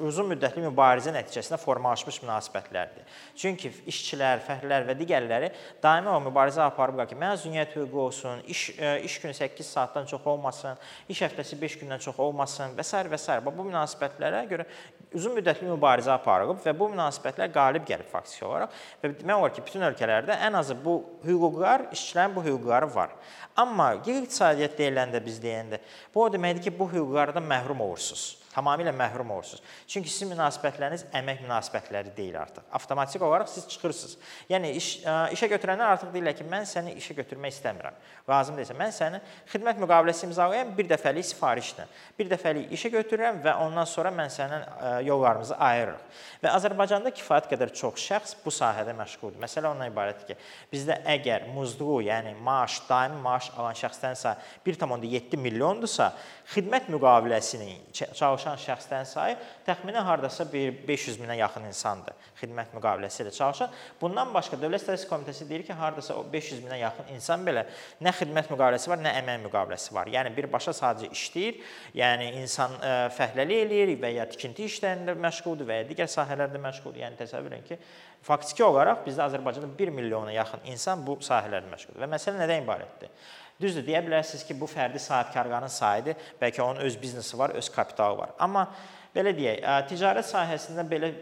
uzun 0.00 0.28
müddətli 0.32 0.62
mübarizə 0.64 1.12
nəticəsində 1.14 1.58
formalaşmış 1.60 2.18
münasibətlərdir. 2.22 3.04
Çünki 3.38 3.70
işçilər, 3.90 4.40
fəhlilər 4.46 4.86
və 4.88 4.96
digərləri 4.98 5.50
daimi 5.82 6.10
o 6.12 6.18
mübarizə 6.24 6.64
aparıb 6.64 7.02
ki, 7.08 7.16
məzuniyyət 7.20 7.76
hüququ 7.76 8.00
olsun, 8.06 8.42
iş 8.48 8.64
e, 8.78 8.94
iş 9.06 9.18
günü 9.20 9.34
8 9.34 9.66
saatdan 9.66 10.08
çox 10.08 10.26
olmasın, 10.26 10.80
iş 11.08 11.22
həftəsi 11.26 11.60
5 11.60 11.78
gündən 11.82 12.02
çox 12.04 12.18
olmasın 12.20 12.76
və 12.76 12.84
s. 12.84 13.04
və 13.12 13.20
s. 13.20 13.38
Bu 13.44 13.54
münasibətlərə 13.68 14.42
görə 14.50 14.66
uzun 15.14 15.36
müddətli 15.36 15.68
mübarizə 15.68 16.14
aparılıb 16.16 16.60
və 16.64 16.76
bu 16.78 16.88
münasibətlər 16.92 17.52
qalib 17.52 17.88
gəlib 17.88 18.10
faktiki 18.12 18.44
olaraq 18.48 18.76
və 19.02 19.14
demək 19.20 19.40
olar 19.40 19.56
ki, 19.56 19.66
bütün 19.66 19.88
ölkələrdə 19.92 20.40
ən 20.48 20.58
azı 20.58 20.76
bu 20.84 20.98
hüquqlar, 21.26 21.90
işçilərin 21.92 22.36
bu 22.36 22.44
hüquqları 22.44 22.92
var. 22.94 23.16
Amma 23.56 23.92
iqtisadiyyat 24.00 24.78
deyiləndə 24.78 25.20
biz 25.24 25.40
deyəndə 25.42 25.82
bu 26.14 26.24
o 26.24 26.30
deməkdir 26.32 26.68
ki, 26.68 26.78
bu 26.78 26.88
hüquqlardan 26.92 27.44
məhrum 27.44 27.84
olursunuz 27.84 28.41
tamamilə 28.54 28.92
məhrum 28.96 29.30
olursunuz. 29.34 29.62
Çünki 29.88 30.10
sizin 30.12 30.32
münasibətləriniz 30.34 31.06
əmək 31.16 31.42
münasibətləri 31.46 32.12
deyil 32.16 32.36
artıq. 32.40 32.64
Avtomatik 32.72 33.22
olaraq 33.22 33.48
siz 33.48 33.68
çıxırsınız. 33.68 34.16
Yəni 34.52 34.74
iş 34.78 34.88
işə 35.36 35.48
götürənlər 35.54 35.94
artıq 35.94 36.12
deyirlər 36.14 36.36
ki, 36.36 36.46
mən 36.48 36.66
səni 36.68 36.94
işə 37.00 37.16
götürmək 37.22 37.54
istəmirəm. 37.56 37.96
Lazım 38.28 38.58
deyilsə 38.58 38.76
mən 38.78 38.92
səni 38.94 39.22
xidmət 39.50 39.80
müqaviləsi 39.82 40.28
imzalayan 40.28 40.74
bir 40.76 40.86
dəfəlik 40.92 41.26
sifarişlə, 41.32 41.88
bir 42.18 42.28
dəfəlik 42.30 42.74
işə 42.76 42.92
götürürəm 42.92 43.40
və 43.42 43.56
ondan 43.64 43.88
sonra 43.88 44.12
mən 44.14 44.30
sənin 44.30 44.66
yollarımızı 45.08 45.56
ayırırıq. 45.56 46.20
Və 46.42 46.52
Azərbaycanda 46.58 47.10
kifayət 47.14 47.48
qədər 47.50 47.72
çox 47.74 47.98
şəxs 48.02 48.36
bu 48.44 48.52
sahədə 48.54 48.94
məşğuldur. 48.98 49.40
Məsələ 49.42 49.72
ondan 49.72 49.90
ibarətdir 49.90 50.32
ki, 50.32 50.38
bizdə 50.72 50.98
əgər 51.16 51.48
muzluğu, 51.54 52.00
yəni 52.08 52.34
maaş, 52.42 52.80
daimi 52.88 53.18
maaş 53.22 53.50
alan 53.56 53.78
şəxsdənsə 53.78 54.34
1.7 54.66 55.38
milyondursa, 55.38 56.12
xidmət 56.54 56.90
müqaviləsini 56.92 57.78
çalışan 58.42 58.60
şəxslərin 58.66 59.08
sayı 59.08 59.36
təxminən 59.66 60.04
hardasa 60.06 60.46
bir 60.52 60.74
500 60.88 61.20
minə 61.22 61.36
yaxın 61.38 61.66
insandır 61.70 62.14
xidmət 62.40 62.74
müqaviləsi 62.76 63.22
ilə 63.24 63.32
çalışan. 63.36 63.72
Bundan 64.00 64.32
başqa 64.34 64.58
Dövlət 64.60 64.82
Statistika 64.84 65.14
Komitəsi 65.14 65.46
deyir 65.48 65.64
ki, 65.66 65.74
hardasa 65.78 66.16
o 66.18 66.24
500 66.32 66.62
minə 66.64 66.78
yaxın 66.80 67.10
insan 67.14 67.44
belə 67.46 67.64
nə 68.02 68.12
xidmət 68.18 68.50
müqaviləsi 68.52 68.90
var, 68.90 69.02
nə 69.02 69.14
əmək 69.20 69.42
müqaviləsi 69.46 69.94
var. 69.94 70.10
Yəni 70.12 70.32
birbaşa 70.36 70.74
sadəcə 70.76 71.12
işləyir, 71.14 71.60
yəni 71.98 72.32
insan 72.40 72.74
e, 72.78 72.94
fəhləlik 73.16 73.66
eləyir 73.66 73.94
və 74.02 74.14
ya 74.16 74.26
tikinti 74.30 74.66
işlərində 74.70 75.14
məşğuldur 75.22 75.68
və 75.68 75.82
ya 75.82 75.90
digər 75.90 76.10
sahələrdə 76.10 76.62
məşğuldur. 76.62 77.02
Yəni 77.04 77.20
təsəvvür 77.20 77.54
edin 77.58 77.68
ki, 77.68 77.78
faktiki 78.26 78.64
olaraq 78.66 79.04
bizdə 79.06 79.26
Azərbaycanda 79.28 79.70
1 79.78 79.94
milyona 79.94 80.34
yaxın 80.34 80.66
insan 80.72 81.06
bu 81.06 81.18
sahələrdə 81.22 81.70
məşğuldur. 81.70 82.02
Və 82.02 82.10
məsələ 82.16 82.42
nədən 82.42 82.66
ibarətdir? 82.66 83.14
Düzdür, 83.62 83.84
deyə 83.86 84.00
bilərsiniz 84.02 84.42
ki, 84.46 84.56
bu 84.58 84.66
fərdi 84.66 84.98
sahibkarların 85.02 85.70
sayıdır, 85.70 86.18
bəlkə 86.40 86.62
onun 86.64 86.82
öz 86.82 86.96
biznesi 87.02 87.38
var, 87.38 87.54
öz 87.58 87.68
kapitalı 87.70 88.18
var. 88.18 88.34
Amma 88.38 88.66
belə 89.12 89.32
deyək, 89.36 89.62
ticarət 89.90 90.26
sahəsində 90.28 90.84
belə 90.88 91.12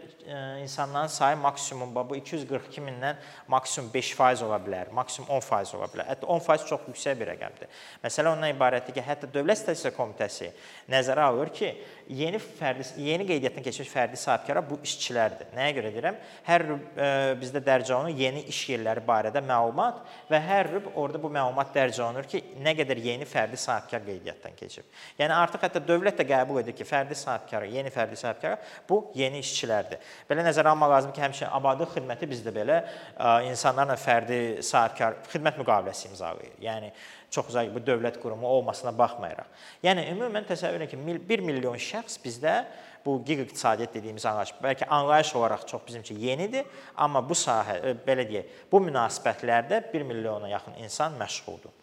insanların 0.61 1.09
sayı 1.11 1.37
maksimum 1.41 1.93
bu 1.95 2.15
242 2.15 2.83
mindən 2.85 3.17
maksimum 3.51 3.89
5% 3.91 4.45
ola 4.45 4.59
bilər, 4.61 4.91
maksimum 4.95 5.27
10% 5.27 5.75
ola 5.75 5.87
bilər. 5.91 6.07
Hətta 6.11 6.29
10% 6.29 6.67
çox 6.69 6.85
yüksək 6.91 7.17
bir 7.19 7.31
rəqəmdir. 7.33 7.71
Məsələ 8.03 8.31
ondan 8.31 8.53
ibarətdir 8.53 8.95
ki, 8.95 9.03
hətta 9.05 9.27
Dövlət 9.33 9.63
Statistika 9.63 9.95
Komitəsi 9.97 10.51
nəzərə 10.91 11.25
alır 11.25 11.51
ki, 11.55 11.71
yeni 12.11 12.39
fərdi 12.41 12.85
yeni 13.01 13.25
qeydiyyatdan 13.27 13.65
keçmiş 13.65 13.89
fərdi 13.91 14.19
sahibkara 14.19 14.63
bu 14.67 14.77
işçilərdir. 14.85 15.49
Nəyə 15.55 15.75
görə 15.79 15.91
deyirəm? 15.95 16.21
Hər 16.47 16.65
rüb 16.69 17.01
bizdə 17.41 17.63
dərc 17.65 17.91
olunur 17.95 18.15
yeni 18.15 18.45
iş 18.51 18.61
yerləri 18.71 19.03
barədə 19.07 19.41
məlumat 19.43 20.03
və 20.29 20.41
hər 20.45 20.71
rüb 20.75 20.89
orada 20.93 21.21
bu 21.21 21.31
məlumat 21.33 21.73
dərc 21.75 21.97
olunur 22.03 22.29
ki, 22.29 22.43
nə 22.61 22.75
qədər 22.77 23.01
yeni 23.03 23.27
fərdi 23.27 23.57
sahibkar 23.59 24.03
qeydiyyatdan 24.05 24.57
keçib. 24.59 24.85
Yəni 25.19 25.33
artıq 25.39 25.65
hətta 25.65 25.81
dövlət 25.87 26.19
də 26.21 26.27
qəbul 26.29 26.61
edir 26.61 26.75
ki, 26.77 26.87
fərdi 26.87 27.17
sahibkarı 27.17 27.71
yeni 27.71 27.80
fərdi 27.89 28.19
sahibkar 28.19 28.59
bu 28.89 28.99
yeni 29.17 29.41
işçilərdir. 29.41 29.97
Belə 30.29 30.45
nəzərə 30.45 30.69
almaq 30.75 30.91
lazımdır 30.91 31.15
ki, 31.17 31.23
həmişə 31.25 31.49
abadlıq 31.57 31.95
xidməti 31.95 32.29
bizdə 32.29 32.53
belə 32.53 32.77
ə, 32.83 33.31
insanlarla 33.49 33.97
fərdi 33.97 34.61
sahibkar 34.67 35.17
xidmət 35.31 35.57
müqaviləsi 35.63 36.11
imzalayır. 36.11 36.53
Yəni 36.61 36.93
çox 37.33 37.49
uzaq 37.49 37.73
bu 37.73 37.81
dövlət 37.81 38.21
qurumu 38.21 38.47
olmasına 38.47 38.93
baxmayaraq. 38.97 39.49
Yəni 39.87 40.05
ümumən 40.13 40.45
təsəvvür 40.51 40.85
edin 40.85 40.91
ki, 40.91 41.19
1 41.33 41.45
milyon 41.47 41.81
şəxs 41.81 42.21
bizdə 42.21 42.59
bu 43.05 43.17
giq 43.25 43.47
iqtisadiyyat 43.47 43.93
dediyimiz 43.93 44.25
anlayış 44.25 44.53
bəlkə 44.61 44.87
anlayış 44.87 45.35
olaraq 45.35 45.65
çox 45.67 45.81
bizim 45.87 46.01
üçün 46.01 46.19
yenidir, 46.19 46.65
amma 46.95 47.23
bu 47.29 47.33
sahə 47.33 47.95
belə 48.05 48.27
deyək, 48.29 48.57
bu 48.71 48.81
münasibətlərdə 48.85 49.81
1 49.93 50.05
milyona 50.05 50.51
yaxın 50.51 50.77
insan 50.83 51.17
məşğuldur. 51.17 51.73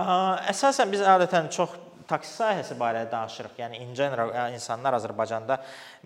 Əsasən 0.00 0.92
biz 0.92 1.02
adətən 1.04 1.50
çox 1.52 1.74
taksi 2.10 2.34
sahəsi 2.40 2.76
barədə 2.78 3.10
danışırıq. 3.12 3.56
Yəni 3.62 3.80
in 3.84 3.94
general 3.96 4.34
insanlar 4.54 4.98
Azərbaycanda 4.98 5.60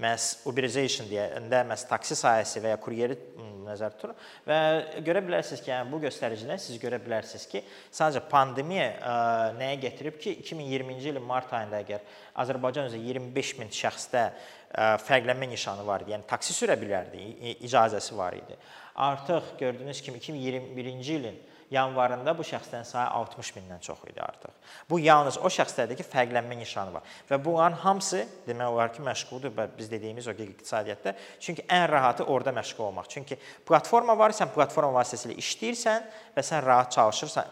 məhz 0.04 0.46
uberization 0.50 1.08
deyəndə 1.10 1.64
məhz 1.70 1.86
taksi 1.90 2.18
sahəsi 2.20 2.62
və 2.64 2.74
ya 2.74 2.80
kuryeri 2.84 3.18
nəzərdə 3.64 3.96
tutulur 3.96 4.26
və 4.48 4.58
görə 5.06 5.22
bilərsiniz 5.24 5.62
ki, 5.64 5.70
yəni 5.72 5.92
bu 5.92 6.00
göstəricidən 6.04 6.60
siz 6.60 6.80
görə 6.82 6.98
bilərsiniz 7.02 7.46
ki, 7.50 7.62
sadəcə 7.94 8.24
pandemiya 8.30 8.90
ə, 8.92 9.14
nəyə 9.58 9.80
gətirib 9.86 10.18
ki, 10.20 10.36
2020-ci 10.42 11.12
ilin 11.12 11.24
mart 11.24 11.52
ayında 11.56 11.80
əgər 11.84 12.04
Azərbaycan 12.44 12.90
üzrə 12.90 13.00
25 13.00 13.54
min 13.60 13.72
şəxsdə 13.74 14.24
ə, 14.24 14.90
fərqlənmə 15.06 15.48
nişanı 15.54 15.86
var 15.86 16.04
idi, 16.04 16.14
yəni 16.14 16.28
taksi 16.28 16.56
sürə 16.56 16.76
bilərdi, 16.80 17.24
icazəsi 17.64 18.18
var 18.18 18.36
idi. 18.38 18.58
Artıq 19.08 19.56
gördüyünüz 19.58 20.02
kimi 20.04 20.20
2021-ci 20.22 21.18
ilin 21.18 21.40
yanvarında 21.70 22.34
bu 22.38 22.44
şəxslərin 22.46 22.84
sayı 22.84 23.06
60 23.06 23.50
mindən 23.56 23.80
çox 23.80 24.04
idi 24.10 24.22
artıq. 24.22 24.52
Bu 24.90 24.98
yalnız 25.00 25.38
o 25.38 25.50
şəxslərdə 25.52 25.96
ki, 25.98 26.06
fərqlənmə 26.12 26.58
nişanı 26.60 26.94
var 26.94 27.16
və 27.30 27.38
bunların 27.44 27.78
hamısı 27.84 28.24
demək 28.48 28.72
olar 28.74 28.92
ki, 28.94 29.02
məşğuldur 29.02 29.52
biz 29.78 29.90
dediyimiz 29.90 30.28
o 30.28 30.32
iqtisadiyyatda. 30.32 31.14
Çünki 31.40 31.62
ən 31.62 31.88
rahatı 31.88 32.24
orada 32.24 32.50
məşğul 32.50 32.88
olmaq. 32.88 33.08
Çünki 33.08 33.38
platforma 33.66 34.18
var, 34.18 34.34
sən 34.36 34.52
platforma 34.54 35.00
vasitəsilə 35.00 35.36
işləyirsən 35.40 36.10
və 36.36 36.42
sən 36.42 36.64
rahat 36.66 36.92
çalışırsan, 36.92 37.44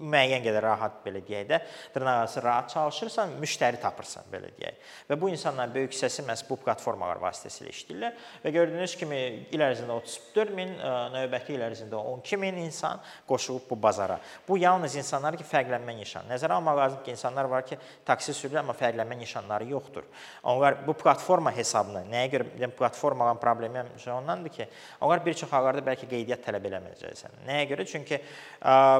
müəyyən 0.00 0.42
qədər 0.44 0.64
rahat 0.64 1.00
belə 1.04 1.20
deyək 1.24 1.46
də, 1.48 1.58
dırnaqarası 1.94 2.42
rahat 2.42 2.70
çalışırsan, 2.72 3.34
müştəri 3.40 3.80
tapırsan 3.82 4.28
belə 4.32 4.50
deyək. 4.56 4.78
Və 5.10 5.18
bu 5.20 5.28
insanların 5.32 5.74
böyük 5.74 5.92
hissəsi 5.94 6.24
məhz 6.26 6.44
bu 6.48 6.56
platformalar 6.60 7.20
vasitəsilə 7.20 7.72
işləyirlər 7.74 8.24
və 8.44 8.52
gördüyünüz 8.54 8.96
kimi 9.00 9.20
il 9.52 9.64
ərzində 9.64 9.96
34 10.00 10.56
min, 10.56 10.72
növbəti 11.16 11.56
il 11.56 11.64
ərzində 11.66 12.00
12 12.00 12.40
min 12.40 12.62
insan 12.64 13.02
qoşulub 13.28 13.59
bu 13.70 13.82
bazara. 13.82 14.20
Bu 14.48 14.58
yalnız 14.58 14.94
insanlar 14.96 15.36
ki, 15.36 15.44
fərqlənmə 15.44 15.96
nişanı. 15.98 16.30
Nəzərə 16.32 16.56
almaq 16.56 16.76
lazımdır 16.78 17.04
ki, 17.04 17.10
insanlar 17.16 17.48
var 17.50 17.66
ki, 17.66 17.78
taksi 18.06 18.34
sürürlər, 18.36 18.62
amma 18.62 18.76
fərqlənmə 18.78 19.18
nişanları 19.18 19.66
yoxdur. 19.72 20.06
Onlar 20.42 20.78
bu 20.86 20.94
platforma 20.94 21.52
hesabına 21.56 22.04
nəyə 22.08 22.30
görə 22.34 22.46
yəni 22.62 22.76
platformaların 22.78 23.40
problemi 23.42 23.84
ondandır 24.14 24.54
ki, 24.54 24.68
onlar 25.00 25.24
bir 25.26 25.34
çox 25.42 25.52
hallarda 25.52 25.84
bəlkə 25.90 26.08
qeydiyyat 26.08 26.46
tələb 26.46 26.70
eləməyəcəksən. 26.70 27.42
Nəyə 27.48 27.66
görə? 27.74 27.86
Çünki 27.90 28.22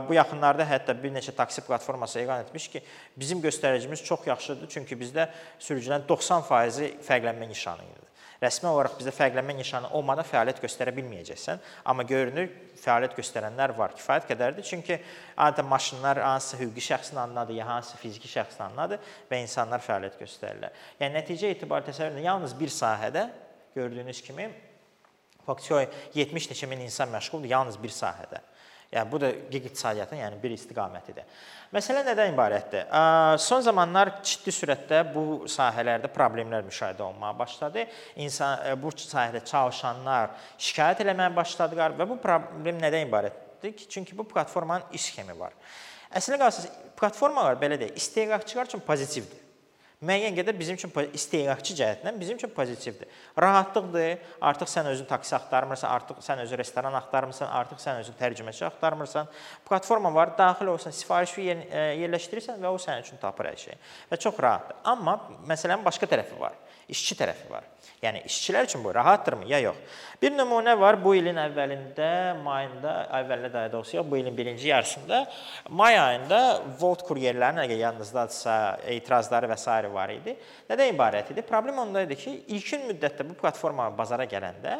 bu 0.08 0.18
yaxınlarda 0.18 0.66
hətta 0.68 0.96
bir 1.02 1.14
neçə 1.14 1.34
taksi 1.36 1.64
platforması 1.66 2.20
elan 2.20 2.44
etmiş 2.44 2.68
ki, 2.68 2.82
bizim 3.16 3.40
göstəricimiz 3.40 4.04
çox 4.04 4.26
yaxşıdır, 4.26 4.68
çünki 4.68 4.98
bizdə 4.98 5.30
sürücülərin 5.58 6.06
90%-i 6.10 6.94
fərqlənmə 7.06 7.48
nişanı 7.48 7.88
idi. 7.88 8.09
Rəsmi 8.40 8.70
olaraq 8.70 8.94
bizdə 8.96 9.12
fərqlənmə 9.12 9.52
nişanı 9.58 9.90
olmadan 9.96 10.24
fəaliyyət 10.24 10.62
göstərə 10.62 10.94
bilməyəcəksən, 10.96 11.58
amma 11.92 12.06
görünür 12.08 12.48
fəaliyyət 12.80 13.18
göstərənlər 13.18 13.74
var 13.76 13.92
kifayət 13.98 14.30
qədərdir. 14.30 14.64
Çünki 14.64 14.96
adətən 15.36 15.68
maşınlar 15.68 16.22
hansısa 16.24 16.62
hüquqi 16.62 16.86
şəxsin 16.86 17.20
adındadır, 17.20 17.58
ya 17.60 17.66
hansısa 17.68 18.00
fiziki 18.00 18.32
şəxsin 18.32 18.64
adındadır 18.64 19.12
və 19.28 19.42
insanlar 19.44 19.84
fəaliyyət 19.84 20.16
göstərirlər. 20.22 20.80
Yəni 21.02 21.18
nəticə 21.18 21.52
etibarilə 21.52 21.92
təsəvvür 21.92 22.24
yalnız 22.24 22.56
bir 22.56 22.72
sahədə 22.72 23.26
gördüyünüz 23.76 24.22
kimi 24.24 24.48
faktiki 25.44 25.88
70 26.14 26.50
neçə 26.54 26.68
min 26.70 26.86
insan 26.86 27.12
məşğuldur 27.12 27.52
yalnız 27.52 27.76
bir 27.82 27.92
sahədə. 27.92 28.40
Yəni 28.90 29.12
bu 29.12 29.20
da 29.22 29.28
giq 29.30 29.68
iqtisadiyyatın 29.68 30.18
yəni 30.18 30.38
bir 30.42 30.50
istiqamətidir. 30.56 31.26
Məsələ 31.70 32.00
nədən 32.08 32.32
ibarətdir? 32.32 32.88
Son 33.38 33.62
zamanlar 33.62 34.16
ciddi 34.26 34.50
sürətdə 34.54 35.04
bu 35.14 35.44
sahələrdə 35.46 36.10
problemlər 36.10 36.64
müşahidə 36.66 37.04
olunmağa 37.06 37.36
başladı. 37.38 37.84
İnsan 38.24 38.80
bu 38.82 38.90
sahədə 38.90 39.44
çalışanlar 39.46 40.32
şikayət 40.58 41.04
eləməyə 41.04 41.36
başladılar 41.36 41.94
və 42.00 42.08
bu 42.10 42.18
problem 42.18 42.82
nədən 42.82 43.06
ibarətdir 43.06 43.76
ki, 43.76 43.86
çünki 43.88 44.18
bu 44.18 44.26
platformanın 44.28 44.90
iş 44.98 45.12
sxemi 45.12 45.38
var. 45.38 45.54
Əslində 46.10 46.40
qalsaq 46.42 46.82
platformalar 46.98 47.62
belə 47.62 47.78
deyək, 47.78 47.94
istehlakçılar 48.02 48.66
üçün 48.72 48.82
pozitivdir 48.82 49.49
müəyyən 50.00 50.36
qədər 50.38 50.56
bizim 50.56 50.78
üçün 50.78 50.92
istehlakçı 51.12 51.74
cəhətdən 51.76 52.20
bizim 52.20 52.38
üçün 52.40 52.52
pozitivdir. 52.56 53.08
Rahatlıqdır. 53.36 54.22
Artıq 54.40 54.70
sən 54.72 54.88
özün 54.88 55.04
taksi 55.10 55.34
axtarmırsan, 55.36 55.90
artıq 55.90 56.22
sən 56.24 56.40
özün 56.46 56.58
restoran 56.58 56.96
axtarmırsan, 57.02 57.52
artıq 57.60 57.82
sən 57.84 58.00
özün 58.00 58.16
tərcüməçi 58.20 58.64
axtarmırsan. 58.70 59.28
Platforma 59.68 60.14
var, 60.14 60.32
daxil 60.38 60.72
olsan, 60.72 60.96
sifarişi 60.96 61.44
yer, 61.44 61.64
e, 61.68 61.84
yerləşdirirsən 62.00 62.62
və 62.64 62.72
o 62.72 62.80
sənin 62.80 63.04
üçün 63.04 63.20
tapır 63.20 63.52
hər 63.52 63.60
şeyi. 63.60 63.76
Və 64.12 64.20
çox 64.24 64.40
rahatdır. 64.40 64.80
Amma 64.84 65.18
məsələnin 65.52 65.84
başqa 65.84 66.08
tərəfi 66.08 66.40
var. 66.40 66.56
İşçi 66.90 67.16
tərəfi 67.18 67.50
var. 67.50 67.66
Yəni 68.00 68.22
işçilər 68.24 68.64
üçün 68.64 68.84
bu 68.84 68.94
rahatdırmı 68.94 69.44
ya 69.50 69.58
yox? 69.60 69.76
Bir 70.22 70.32
nümunə 70.32 70.72
var 70.80 70.96
bu 71.02 71.12
ilin 71.18 71.36
əvvəlində, 71.40 72.08
mayında, 72.40 72.94
əvvəlində 73.18 73.50
daha 73.52 73.72
doğrusu 73.72 73.98
yox, 73.98 74.08
bu 74.08 74.16
ilin 74.16 74.36
birinci 74.36 74.68
yarısında 74.68 75.20
may 75.68 75.98
ayında 76.00 76.40
Volt 76.80 77.04
kuryerlərinin 77.08 77.66
əgər 77.66 77.80
yadınızdadsa 77.84 78.54
etirazları 78.96 79.50
və 79.52 79.58
s. 79.60 79.78
var 79.92 80.12
idi. 80.16 80.36
Nədən 80.70 80.94
ibarət 80.94 81.32
idi? 81.34 81.44
Problem 81.44 81.82
onda 81.84 82.04
idi 82.08 82.16
ki, 82.16 82.36
ilkin 82.56 82.88
müddətdə 82.88 83.28
bu 83.28 83.36
platforma 83.40 83.90
bazara 83.96 84.24
gələndə 84.28 84.78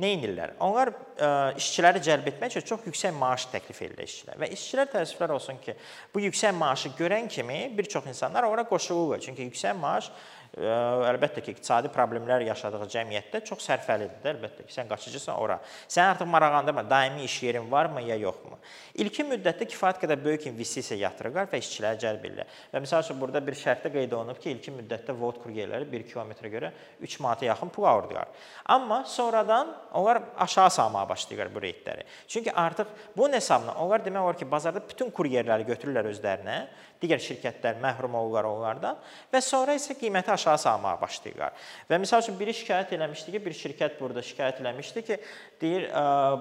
nə 0.00 0.10
edirlər? 0.16 0.52
Onlar 0.64 0.92
ə, 0.92 1.30
işçiləri 1.60 2.00
cəlb 2.04 2.28
etmək 2.34 2.56
üçün 2.56 2.66
çox 2.74 2.84
yüksək 2.88 3.16
maaş 3.16 3.46
təklif 3.52 3.80
edirlər 3.84 4.08
işçilər. 4.08 4.36
Və 4.40 4.50
işçilər 4.56 4.92
təəssüflər 4.92 5.32
olsun 5.36 5.60
ki, 5.64 5.76
bu 6.12 6.24
yüksək 6.28 6.52
maaşı 6.56 6.92
görən 6.98 7.28
kimi 7.28 7.62
bir 7.76 7.88
çox 7.88 8.08
insanlar 8.12 8.48
ora 8.48 8.64
qoşulurlar. 8.68 9.20
Çünki 9.24 9.48
yüksək 9.48 9.76
maaş 9.80 10.12
əlbəttə 10.58 11.44
ki, 11.44 11.52
iqtisadi 11.54 11.90
problemlər 11.94 12.42
yaşadığı 12.48 12.86
cəmiyyətdə 12.90 13.40
çox 13.46 13.62
sərfəlidir. 13.68 14.32
Əlbəttə 14.32 14.64
ki, 14.66 14.74
sən 14.74 14.88
qaçıcısan 14.90 15.38
ora. 15.38 15.60
Sən 15.86 16.10
artıq 16.10 16.26
maraqlandırma, 16.26 16.82
daimi 16.90 17.22
iş 17.24 17.36
yerin 17.42 17.70
varmı 17.70 18.02
ya 18.02 18.16
yoxmu? 18.18 18.58
İlkin 18.98 19.30
müddətdə 19.30 19.68
kifayət 19.70 20.00
qədər 20.02 20.18
böyük 20.24 20.48
investisiya 20.50 20.98
yatırırlar 21.06 21.46
və 21.52 21.60
işçiləri 21.62 22.02
cəlb 22.02 22.26
edirlər. 22.26 22.50
Və 22.74 22.82
məsəl 22.82 23.06
üçün 23.06 23.20
burada 23.22 23.44
bir 23.46 23.54
şərtdə 23.62 23.92
qeyd 23.94 24.16
olunub 24.18 24.42
ki, 24.42 24.50
ilkin 24.56 24.74
müddətdə 24.80 25.14
vod 25.20 25.38
kuryerləri 25.44 25.86
1 25.92 26.06
kilometrə 26.10 26.50
görə 26.50 26.72
3 27.00 27.18
manata 27.22 27.46
yaxın 27.46 27.70
pul 27.70 27.86
alırdılar. 27.86 28.28
Amma 28.66 29.04
sonradan 29.04 29.76
onlar 29.94 30.22
aşağı 30.38 30.70
salmağa 30.70 31.08
başlayırlar 31.08 31.54
bu 31.54 31.62
reytləri. 31.62 32.04
Çünki 32.28 32.52
artıq 32.52 32.90
bunun 33.16 33.38
hesabına 33.38 33.74
onlar 33.74 34.02
demək 34.04 34.18
olar 34.18 34.38
ki, 34.38 34.50
bazarda 34.50 34.82
bütün 34.88 35.14
kuryerləri 35.14 35.68
götürürlər 35.70 36.10
özlərinə 36.10 36.60
digər 37.00 37.20
şirkətlər 37.22 37.78
məhrum 37.80 38.14
olurlar 38.18 38.48
onlardan 38.50 38.98
və 39.32 39.40
sonra 39.44 39.74
isə 39.78 39.96
qiyməti 39.96 40.32
aşağı 40.40 40.58
salmağa 40.64 40.96
başlayırlar. 41.00 41.52
Və 41.90 41.98
məsəl 42.00 42.24
üçün 42.24 42.38
biri 42.40 42.54
şikayət 42.56 42.94
eləmişdi 42.96 43.34
ki, 43.36 43.40
bir 43.44 43.56
şirkət 43.60 43.98
burada 44.00 44.24
şikayət 44.24 44.62
eləmişdi 44.64 45.02
ki, 45.06 45.18
deyir 45.60 45.86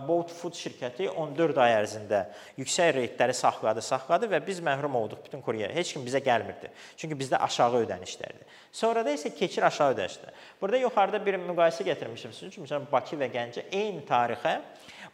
Bolt 0.07 0.31
Food 0.31 0.55
şirkəti 0.55 1.09
14 1.11 1.59
ay 1.65 1.75
ərzində 1.81 2.23
yüksək 2.57 2.93
reytləri 2.95 3.35
saxladı, 3.35 3.83
saxladı 3.83 4.29
və 4.31 4.39
biz 4.45 4.61
məhrum 4.63 4.95
olduq 4.95 5.25
bütün 5.25 5.43
kuryer. 5.43 5.73
Heç 5.75 5.93
kim 5.93 6.05
bizə 6.07 6.23
gəlmirdi. 6.23 6.71
Çünki 6.97 7.17
bizdə 7.19 7.41
aşağı 7.43 7.83
ödənişlərdir. 7.83 8.57
Sonrada 8.71 9.11
isə 9.13 9.33
keçir 9.35 9.67
aşağı 9.67 9.95
ödənişlərə. 9.95 10.35
Burada 10.61 10.83
yuxarıda 10.85 11.19
bir 11.25 11.39
müqayisə 11.43 11.85
gətirmişəm 11.91 12.33
sizin 12.33 12.53
üçün. 12.53 12.67
Məsələn, 12.67 12.87
Bakı 12.91 13.19
və 13.19 13.29
Gəncə 13.33 13.65
eyni 13.71 14.05
tarixə 14.07 14.59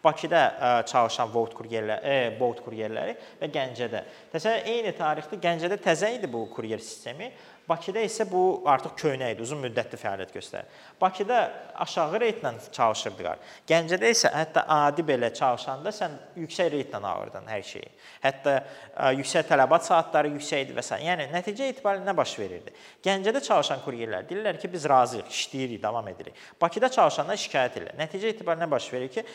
Bakıda 0.05 0.41
ə, 0.45 0.71
çalışan 0.85 1.31
Volt 1.33 1.55
kuryerlər, 1.57 2.03
e, 2.05 2.37
Bolt 2.39 2.61
kuryerləri 2.61 3.15
və 3.39 3.49
Gəncədə. 3.49 4.03
Təsəvvür 4.33 4.69
eyni 4.69 4.93
tarixdə 4.93 5.39
Gəncədə 5.41 5.79
təzə 5.81 6.11
idi 6.13 6.29
bu 6.29 6.45
kuryer 6.53 6.83
sistemi. 6.83 7.31
Bakıda 7.65 8.03
isə 8.05 8.27
bu 8.29 8.61
artıq 8.69 8.93
köhnə 8.99 9.31
idi, 9.33 9.41
uzun 9.41 9.63
müddətli 9.63 9.97
fəaliyyət 9.97 10.33
göstərir. 10.35 10.67
Bakıda 11.01 11.39
aşağı 11.81 12.19
reytlə 12.21 12.51
çalışırdılar. 12.75 13.41
Gəncədə 13.65 14.11
isə 14.13 14.29
hətta 14.29 14.67
adi 14.69 15.01
belə 15.07 15.31
çalışanda 15.33 15.89
sən 15.95 16.13
yüksək 16.37 16.69
reytlə 16.75 17.01
alırdın 17.01 17.49
hər 17.49 17.65
şeyi. 17.65 17.89
Hətta 18.21 18.55
ə, 18.61 19.09
yüksək 19.17 19.49
tələbat 19.49 19.89
saatları 19.89 20.35
yüksək 20.35 20.67
idi 20.67 20.77
və 20.77 20.85
s. 20.85 21.01
Yəni 21.01 21.25
nəticə 21.33 21.71
etibarilə 21.73 22.05
nə 22.05 22.13
baş 22.21 22.37
verirdi? 22.43 22.77
Gəncədə 23.09 23.41
çalışan 23.49 23.81
kuryerlər 23.81 24.29
deyirlər 24.29 24.61
ki, 24.61 24.69
biz 24.69 24.85
razıyıq, 24.93 25.33
işləyirik, 25.33 25.81
davam 25.81 26.13
edirik. 26.13 26.37
Bakıda 26.61 26.93
çalışanlar 26.93 27.41
şikayət 27.47 27.79
edirlər. 27.79 28.01
Nəticə 28.05 28.35
etibarilə 28.35 28.67
nə 28.67 28.73
baş 28.77 28.93
verir 28.93 29.09
ki, 29.17 29.25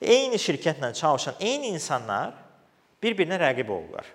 eyni 0.00 0.38
şirkətlə 0.40 0.92
çalışan 0.96 1.40
eyni 1.40 1.74
insanlar 1.74 2.32
bir-birinə 3.02 3.38
rəqib 3.40 3.68
olurlar. 3.70 4.06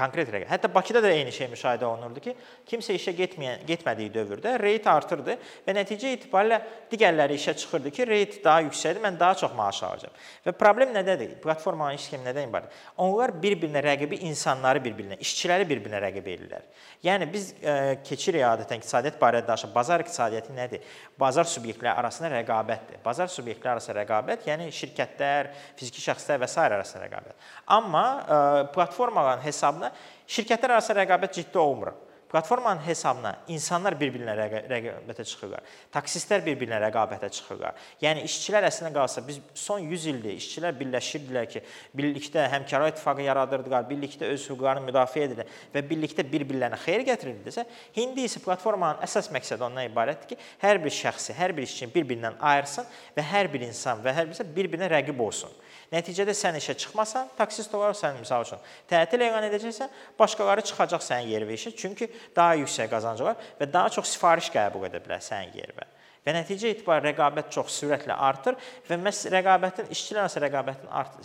Konkret 0.00 0.30
rəqəm. 0.32 0.48
Hətta 0.48 0.70
Bakıda 0.74 1.02
da 1.04 1.10
eyni 1.12 1.32
şey 1.32 1.50
müşahidə 1.52 1.84
olunurdu 1.84 2.22
ki, 2.24 2.34
kimsə 2.68 2.94
işə 2.96 3.12
getməyən, 3.18 3.64
getmədiyi 3.68 4.12
dövrdə 4.14 4.54
reyt 4.62 4.86
artırdı 4.88 5.36
və 5.66 5.74
nəticə 5.76 6.14
itibarilə 6.16 6.60
digərləri 6.92 7.36
işə 7.36 7.54
çıxırdı 7.60 7.92
ki, 7.96 8.06
reyt 8.08 8.38
daha 8.44 8.64
yüksəkdir, 8.68 9.02
mən 9.04 9.18
daha 9.20 9.36
çox 9.42 9.52
maaş 9.58 9.82
alacağam. 9.88 10.14
Və 10.46 10.54
problem 10.56 10.94
nədədir? 10.96 11.34
Platformanın 11.44 11.98
iş 11.98 12.06
sxemi 12.08 12.26
nədən 12.28 12.48
ibarət? 12.48 12.78
Onlar 13.04 13.34
bir-birinə 13.42 13.82
rəqibi 13.84 14.22
insanları 14.30 14.82
bir-birinə, 14.86 15.20
işçiləri 15.20 15.68
bir-birinə 15.68 16.00
rəqib 16.06 16.30
edirlər. 16.34 16.64
Yəni 17.04 17.28
biz 17.32 17.52
e, 17.60 17.76
keçirik 18.04 18.44
adətən 18.44 18.80
iqtisadiyyat 18.80 19.20
barədə 19.20 19.48
danışaq. 19.48 19.74
Bazar 19.74 20.04
iqtisadiyyatı 20.04 20.56
nədir? 20.56 20.88
Bazar 21.20 21.48
subyektləri 21.48 21.92
arasında 21.92 22.32
rəqabətdir. 22.38 23.00
Bazar 23.04 23.30
subyektləri 23.32 23.76
arasında 23.76 23.98
rəqabət, 24.02 24.48
yəni 24.48 24.68
şirkətlər, 24.74 25.52
fiziki 25.80 26.04
şəxslər 26.04 26.42
və 26.42 26.48
s. 26.48 26.60
arasında 26.60 27.06
rəqabət. 27.06 27.48
Amma 27.76 28.04
e, 28.20 28.40
platformaların 28.74 29.44
hesabına 29.44 29.89
şirkətlər 30.30 30.76
arasında 30.76 31.02
rəqabət 31.02 31.40
ciddi 31.40 31.58
olmur. 31.58 31.92
Platformanın 32.30 32.84
hesabına 32.86 33.32
insanlar 33.50 33.96
bir-birinə 33.98 34.36
rəqabətə 34.70 35.24
çıxırlar. 35.26 35.64
Taksistlər 35.90 36.44
bir-birinə 36.46 36.78
rəqabətə 36.84 37.26
çıxırlar. 37.34 37.80
Yəni 38.04 38.22
işçilər 38.28 38.68
əslində 38.68 38.92
qalsa 38.94 39.24
biz 39.26 39.40
son 39.58 39.82
100 39.82 40.04
ildir 40.12 40.36
işçilər 40.38 40.76
birləşirdilər 40.78 41.48
ki, 41.50 41.64
birlikdə 41.98 42.44
həmkarlıq 42.52 42.92
ittifaqı 42.92 43.26
yaradırdılar, 43.26 43.88
birlikdə 43.90 44.30
öz 44.30 44.46
hüquqlarını 44.46 44.86
müdafiə 44.86 45.26
edirlər 45.26 45.50
və 45.74 45.82
birlikdə 45.90 46.26
bir-birlərinə 46.30 46.78
xeyir 46.84 47.02
gətirirdisə, 47.10 47.66
indi 47.98 48.28
isə 48.30 48.44
platformanın 48.44 49.02
əsas 49.08 49.32
məqsədi 49.34 49.66
ondan 49.66 49.90
ibarətdir 49.90 50.30
ki, 50.30 50.38
hər 50.62 50.78
bir 50.84 50.94
şəxsi, 51.00 51.34
hər 51.34 51.56
bir 51.56 51.66
işçini 51.66 51.90
bir-birindən 51.96 52.38
ayırsın 52.38 52.86
və 53.18 53.26
hər 53.26 53.50
bir 53.50 53.66
insan 53.66 54.06
və 54.06 54.14
hər 54.14 54.30
birisi 54.30 54.46
bir-birinə 54.54 54.92
rəqib 54.94 55.26
olsun. 55.26 55.50
Nəticədə 55.90 56.34
sən 56.38 56.54
işə 56.54 56.76
çıxmasan, 56.78 57.32
taksist 57.38 57.72
olaraq 57.74 57.96
sən 57.98 58.18
misal 58.20 58.44
üçün 58.46 58.60
tətil 58.90 59.24
elan 59.26 59.42
edəcəksən, 59.48 59.90
başqaları 60.18 60.62
çıxacaq 60.68 61.02
sənin 61.02 61.32
yerinə 61.32 61.56
işə, 61.56 61.72
çünki 61.74 62.06
daha 62.36 62.54
yüksək 62.60 62.92
qazancı 62.92 63.26
var 63.26 63.48
və 63.58 63.66
daha 63.72 63.90
çox 63.96 64.12
sifariş 64.14 64.52
qəbul 64.54 64.86
edə 64.86 65.02
bilər 65.02 65.24
sənin 65.24 65.56
yerinə. 65.58 65.88
Və 66.20 66.34
nəticə 66.36 66.70
etibarilə 66.74 67.10
rəqabət 67.10 67.48
çox 67.56 67.72
sürətlə 67.80 68.14
artır 68.28 68.58
və 68.86 68.98
məhz 69.00 69.24
rəqabətin 69.32 69.88
işçilər 69.94 70.26
arası 70.26 70.42
rəqabətin 70.44 70.90
art 71.00 71.16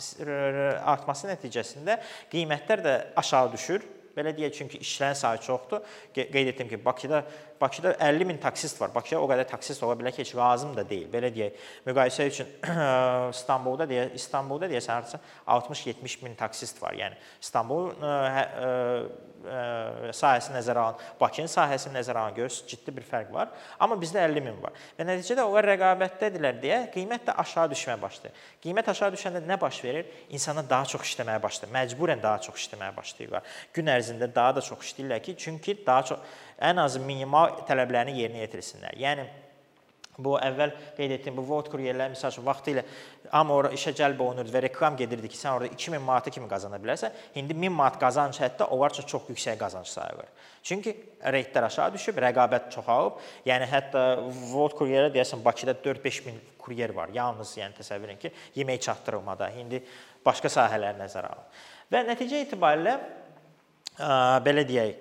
artması 0.94 1.28
nəticəsində 1.30 1.98
qiymətlər 2.32 2.82
də 2.86 2.96
aşağı 3.22 3.52
düşür. 3.52 3.86
Belə 4.16 4.32
deyək, 4.32 4.54
çünki 4.56 4.78
işçilərin 4.80 5.18
sayı 5.20 5.42
çoxdur. 5.44 5.82
Qeyd 6.16 6.54
etdim 6.54 6.70
ki, 6.70 6.78
Bakıda 6.84 7.18
Bakıda 7.60 7.92
50 8.00 8.24
min 8.24 8.38
taksist 8.38 8.80
var. 8.80 8.94
Bakıda 8.94 9.20
o 9.20 9.28
qədər 9.30 9.48
taksist 9.48 9.82
ola 9.82 9.96
bilər 9.98 10.14
ki, 10.14 10.24
heç 10.24 10.34
lazım 10.36 10.74
da 10.76 10.84
deyil. 10.88 11.06
Belə 11.12 11.30
deyək, 11.34 11.60
müqayisə 11.86 12.26
üçün 12.30 12.50
İstanbulda 13.36 13.86
deyə 13.90 14.08
İstanbulda 14.14 14.68
deyəsən 14.70 14.92
hardasa 14.92 15.20
60-70 15.46 16.18
min 16.24 16.34
taksist 16.34 16.82
var. 16.82 16.96
Yəni 16.98 17.16
İstanbul 17.40 17.90
ə, 17.96 18.12
ə, 18.12 18.70
ə, 19.46 20.12
sahəsini 20.16 20.56
nəzərə 20.58 20.82
alın, 20.82 21.02
Bakının 21.20 21.50
sahəsini 21.50 21.96
nəzərə 21.96 22.22
alın, 22.22 22.36
görürsüz 22.40 22.66
ciddi 22.70 22.94
bir 22.96 23.06
fərq 23.06 23.32
var. 23.32 23.52
Amma 23.80 23.98
bizdə 24.00 24.22
50 24.24 24.44
min 24.44 24.58
var. 24.62 24.74
Və 24.98 25.06
nəticədə 25.06 25.44
onlar 25.46 25.68
rəqabətdədirlər 25.72 26.60
deyə 26.62 26.80
qiymət 26.94 27.28
də 27.28 27.36
aşağı 27.42 27.72
düşməyə 27.72 28.00
başlayır. 28.02 28.42
Qiymət 28.64 28.90
aşağı 28.92 29.14
düşəndə 29.16 29.44
nə 29.46 29.60
baş 29.60 29.82
verir? 29.84 30.10
İnsanlar 30.30 30.68
daha 30.70 30.90
çox 30.92 31.06
işləməyə 31.10 31.42
başlayır. 31.42 31.74
Məcburən 31.76 32.22
daha 32.22 32.42
çox 32.48 32.60
işləməyə 32.64 32.96
başlayırlar. 32.96 33.54
Gün 33.74 33.92
ərzində 33.96 34.30
daha 34.34 34.56
da 34.58 34.64
çox 34.64 34.84
işləyirlər 34.90 35.22
ki, 35.22 35.36
çünki 35.38 35.78
daha 35.86 36.04
çox 36.12 36.18
ən 36.62 36.80
azı 36.82 37.02
minimal 37.02 37.60
tələblərini 37.68 38.16
yerinə 38.20 38.44
yetirsinlər. 38.44 38.96
Yəni 39.00 39.26
Bu 40.16 40.36
əvvəl 40.40 40.72
qeyd 40.96 41.12
etdiyim 41.18 41.36
bu 41.36 41.44
Volt 41.44 41.66
kuryerlər 41.68 42.08
məsəl 42.14 42.32
üçün 42.32 42.44
vaxtı 42.46 42.72
ilə 42.72 42.82
amma 43.36 43.56
ora 43.58 43.70
işə 43.76 43.92
cəlb 43.96 44.20
olunurdu 44.24 44.52
və 44.54 44.62
reklam 44.64 44.96
gedirdi 44.96 45.28
ki, 45.28 45.36
sən 45.36 45.58
orada 45.58 45.68
2000 45.74 46.00
manata 46.02 46.32
kimi 46.32 46.48
qazana 46.48 46.78
bilərsən. 46.80 47.12
İndi 47.36 47.56
1000 47.56 47.74
manat 47.76 47.98
qazanc 48.00 48.38
hətta 48.40 48.68
onlar 48.72 48.94
üçün 48.94 49.08
çox 49.12 49.28
yüksək 49.28 49.58
qazanc 49.60 49.88
sayılır. 49.90 50.30
Çünki 50.62 50.94
reytlər 51.36 51.68
aşağı 51.68 51.92
düşüb, 51.98 52.20
rəqabət 52.24 52.70
çoxalıb. 52.72 53.20
Yəni 53.50 53.68
hətta 53.68 54.06
Volt 54.54 54.78
kuryerə 54.78 55.12
deyəsən 55.12 55.44
Bakıda 55.44 55.76
4-5 55.84 56.22
min 56.30 56.40
kuryer 56.64 56.96
var. 56.96 57.12
Yalnız 57.12 57.52
yəni 57.60 57.76
təsəvvür 57.82 58.14
edin 58.14 58.22
ki, 58.24 58.32
yemək 58.56 58.80
çatdırılmada. 58.88 59.50
İndi 59.60 59.82
başqa 60.24 60.48
sahələr 60.48 60.96
nəzərə 61.02 61.34
alın. 61.34 61.52
Və 61.92 62.06
nəticə 62.08 62.40
itibarilə 62.46 62.96
ə, 62.96 64.08
belə 64.46 64.64
deyək, 64.66 64.96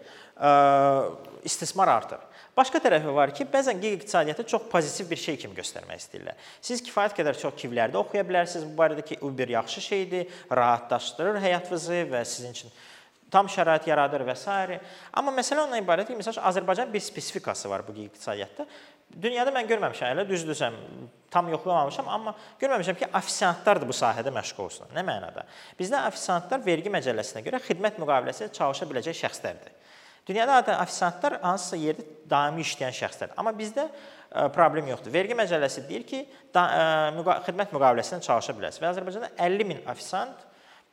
istismar 1.46 1.92
artır. 1.92 2.24
Başqa 2.56 2.80
tərəfi 2.80 3.12
var 3.12 3.34
ki, 3.36 3.44
bəzən 3.52 3.82
gig 3.84 3.98
iqtisadiyyatı 3.98 4.46
çox 4.48 4.70
pozitiv 4.72 5.10
bir 5.12 5.20
şey 5.20 5.38
kimi 5.42 5.58
göstərmək 5.58 6.00
istəyirlər. 6.00 6.38
Siz 6.64 6.80
kifayət 6.84 7.18
qədər 7.18 7.36
çox 7.40 7.58
kivlərdə 7.60 8.00
oxuya 8.00 8.24
bilərsiniz 8.28 8.64
bu 8.70 8.78
barədə 8.80 9.04
ki, 9.04 9.18
Uber 9.28 9.52
yaxşı 9.58 9.84
şeydir, 9.84 10.30
rahatlaşdırır 10.52 11.42
həyatınızı 11.44 12.06
və 12.14 12.24
sizin 12.24 12.56
üçün 12.56 12.72
tam 13.32 13.50
şərait 13.52 13.88
yaradır 13.90 14.24
və 14.24 14.38
s. 14.40 14.80
Amma 15.12 15.36
məsələ 15.36 15.66
ondan 15.66 15.84
ibarətdir 15.84 16.16
ki, 16.16 16.22
məsələn 16.22 16.48
Azərbaycan 16.48 16.94
bir 16.94 17.04
spesifikası 17.04 17.70
var 17.70 17.84
bu 17.88 17.94
gig 17.98 18.08
iqtisadiyyatda. 18.14 18.66
Dünyada 19.22 19.52
mən 19.52 19.68
görməmişəm, 19.68 20.16
elə 20.16 20.24
düzdürsəm, 20.30 20.78
tam 21.32 21.50
yoxlamamışam, 21.52 22.08
amma 22.08 22.38
görməmişəm 22.62 23.02
ki, 23.02 23.12
ofisiantlar 23.20 23.84
da 23.84 23.88
bu 23.90 23.96
sahədə 23.96 24.32
məşğul 24.32 24.64
olsun. 24.64 24.96
Nə 24.96 25.04
mənada? 25.04 25.44
Bizdə 25.80 26.00
ofisiantlar 26.08 26.64
vergi 26.64 26.94
məcəlləsinə 26.94 27.44
görə 27.44 27.60
xidmət 27.68 28.00
müqaviləsi 28.00 28.54
çalışa 28.56 28.88
biləcək 28.90 29.20
şəxslərdir. 29.26 29.76
Dünyada 30.26 30.60
adətən 30.60 30.82
ofisiantlar 30.82 31.38
hansısa 31.44 31.78
yerdə 31.78 32.06
daimi 32.30 32.64
işləyən 32.66 32.96
şəxslərdir. 32.98 33.36
Amma 33.38 33.54
bizdə 33.54 33.86
e, 33.86 34.48
problem 34.56 34.90
yoxdur. 34.90 35.14
Vergi 35.14 35.38
məcəlləsi 35.38 35.84
deyir 35.86 36.06
ki, 36.10 36.24
da, 36.56 36.64
ə, 36.66 36.88
e, 37.22 37.38
xidmət 37.46 37.76
müqaviləsində 37.76 38.26
çalışa 38.26 38.56
bilərsiniz. 38.58 38.82
Və 38.82 38.92
Azərbaycanda 38.96 39.30
50 39.38 39.70
min 39.70 39.84
ofisiant 39.92 40.42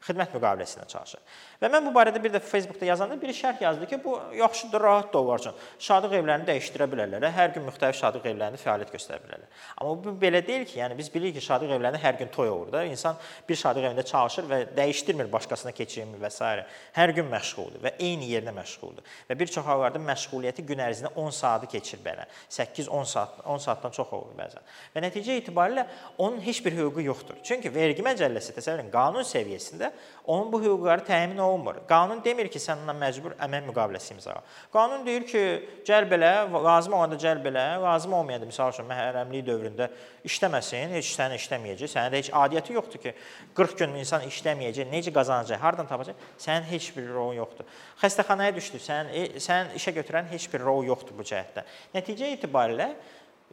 xidmət 0.02 0.34
müqaviləsində 0.34 0.86
çalışır. 0.90 1.20
Və 1.62 1.68
mən 1.70 1.84
bu 1.86 1.92
barədə 1.94 2.18
bir 2.22 2.32
də 2.34 2.40
Facebookda 2.42 2.88
yazanda 2.88 3.16
biri 3.20 3.34
şərh 3.36 3.62
yazdı 3.62 3.86
ki, 3.86 3.98
bu 4.04 4.16
yaxşıdır, 4.36 4.80
rahatdır 4.80 5.18
onlar 5.18 5.42
üçün. 5.42 5.58
Şadlıq 5.78 6.16
evlərini 6.18 6.48
dəyişdirə 6.48 6.88
bilərlər. 6.90 7.26
Hər 7.36 7.52
gün 7.54 7.66
müxtəlif 7.68 7.98
şadlıq 8.00 8.26
evlərində 8.32 8.58
fəaliyyət 8.58 8.90
göstərə 8.96 9.22
bilərlər. 9.22 9.60
Amma 9.76 9.94
bu 10.02 10.14
belə 10.22 10.42
deyil 10.46 10.66
ki, 10.66 10.80
yəni 10.80 10.98
biz 10.98 11.10
bilirik 11.14 11.38
ki, 11.38 11.44
şadlıq 11.46 11.76
evlərində 11.76 12.02
hər 12.02 12.18
gün 12.18 12.32
toy 12.34 12.50
olur 12.50 12.72
da. 12.74 12.82
İnsan 12.84 13.20
bir 13.48 13.60
şadlıq 13.62 13.88
evində 13.90 14.04
çalışır 14.10 14.48
və 14.50 14.60
dəyişdirmir 14.76 15.30
başqasına 15.32 15.72
keçirmi 15.78 16.18
və 16.22 16.30
s. 16.34 16.50
Hər 16.96 17.14
gün 17.14 17.30
məşğuldur 17.30 17.82
və 17.86 17.94
eyni 18.02 18.26
yerdə 18.32 18.54
məşğuldur. 18.56 19.06
Və 19.30 19.38
bir 19.38 19.54
çox 19.54 19.66
hallarda 19.66 20.02
məşğuliyyəti 20.02 20.66
gün 20.66 20.82
ərzində 20.82 21.14
10 21.14 21.30
saatı 21.38 21.70
keçir 21.70 22.02
belə. 22.04 22.26
8-10 22.50 23.06
saat, 23.06 23.38
10 23.46 23.62
saatdan 23.62 23.94
çox 23.94 24.12
olur 24.18 24.34
bəzən. 24.38 24.66
Və 24.94 25.04
nəticə 25.06 25.38
itibarilə 25.40 25.86
onun 26.18 26.40
heç 26.42 26.64
bir 26.64 26.76
hüququ 26.76 27.06
yoxdur. 27.06 27.38
Çünki 27.46 27.72
vergi 27.74 28.04
məcəlləsi 28.04 28.56
təsəvvür 28.56 28.82
edin, 28.82 28.92
qanun 28.92 29.26
səviyyəsində 29.26 29.91
onun 30.26 30.52
bu 30.52 30.60
hüquqları 30.62 31.02
təmin 31.04 31.38
olunmur. 31.38 31.80
Qanun 31.88 32.20
demir 32.24 32.46
ki, 32.48 32.60
sən 32.62 32.84
ondan 32.84 32.98
məcbur 33.00 33.34
əmək 33.42 33.64
müqaviləsi 33.66 34.12
imzala. 34.14 34.42
Qanun 34.72 35.02
deyir 35.06 35.24
ki, 35.26 35.42
gəl 35.86 36.06
belə, 36.10 36.30
lazım 36.52 36.94
olanda 36.94 37.18
gəl 37.18 37.40
belə, 37.42 37.64
lazım 37.82 38.14
olmayanda 38.20 38.46
məsəl 38.46 38.70
üçün 38.70 38.86
məhrəmlik 38.86 39.42
dövründə 39.48 39.88
işləməsin, 40.28 40.94
heç 40.94 41.10
səni 41.16 41.38
işləməyəcək. 41.40 41.90
Sənin 41.90 42.14
də 42.14 42.20
heç 42.22 42.30
adiyyəti 42.38 42.76
yoxdur 42.76 43.02
ki, 43.02 43.14
40 43.58 43.82
gün 43.82 43.98
insan 44.04 44.28
işləməyəcək, 44.28 44.92
necə 44.92 45.14
qazanacaq, 45.16 45.60
hardan 45.62 45.90
tapacaq? 45.90 46.22
Sənin 46.38 46.70
heç 46.70 46.92
bir 46.94 47.10
rolun 47.10 47.40
yoxdur. 47.40 47.66
Xəstəxanaya 48.04 48.54
düşdü, 48.54 48.82
sən 48.86 49.10
e, 49.10 49.26
sən 49.42 49.74
işə 49.78 49.96
götürən 49.98 50.30
heç 50.30 50.46
bir 50.54 50.62
rol 50.62 50.86
yoxdur 50.86 51.18
bu 51.18 51.26
cəhətdə. 51.26 51.66
Nəticə 51.98 52.30
itibarilə 52.36 52.92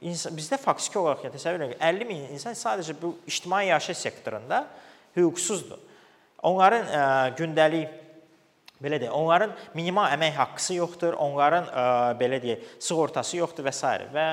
insan, 0.06 0.38
bizdə 0.38 0.62
faktiki 0.62 1.02
olaraq 1.02 1.26
yəni, 1.26 1.38
təsəvvür 1.40 1.66
edin 1.66 1.82
50 1.82 2.10
min 2.14 2.26
insan 2.38 2.54
sadəcə 2.54 2.94
bu 3.02 3.16
ictimai 3.28 3.68
yaşayış 3.74 4.06
sektorunda 4.06 4.68
hüquqsuzdur. 5.18 5.89
Onların 6.48 6.86
ə, 6.88 7.00
e, 7.00 7.32
gündəlik 7.40 7.98
belə 8.80 9.00
deyək, 9.02 9.12
onların 9.16 9.52
minimal 9.76 10.08
əmək 10.16 10.38
haqqısı 10.40 10.78
yoxdur, 10.78 11.18
onların 11.20 11.68
ə, 11.68 11.84
e, 11.84 12.16
belə 12.22 12.40
deyək, 12.44 12.70
sığortası 12.80 13.42
yoxdur 13.42 13.68
və 13.68 13.74
s. 13.76 13.92
və 14.14 14.28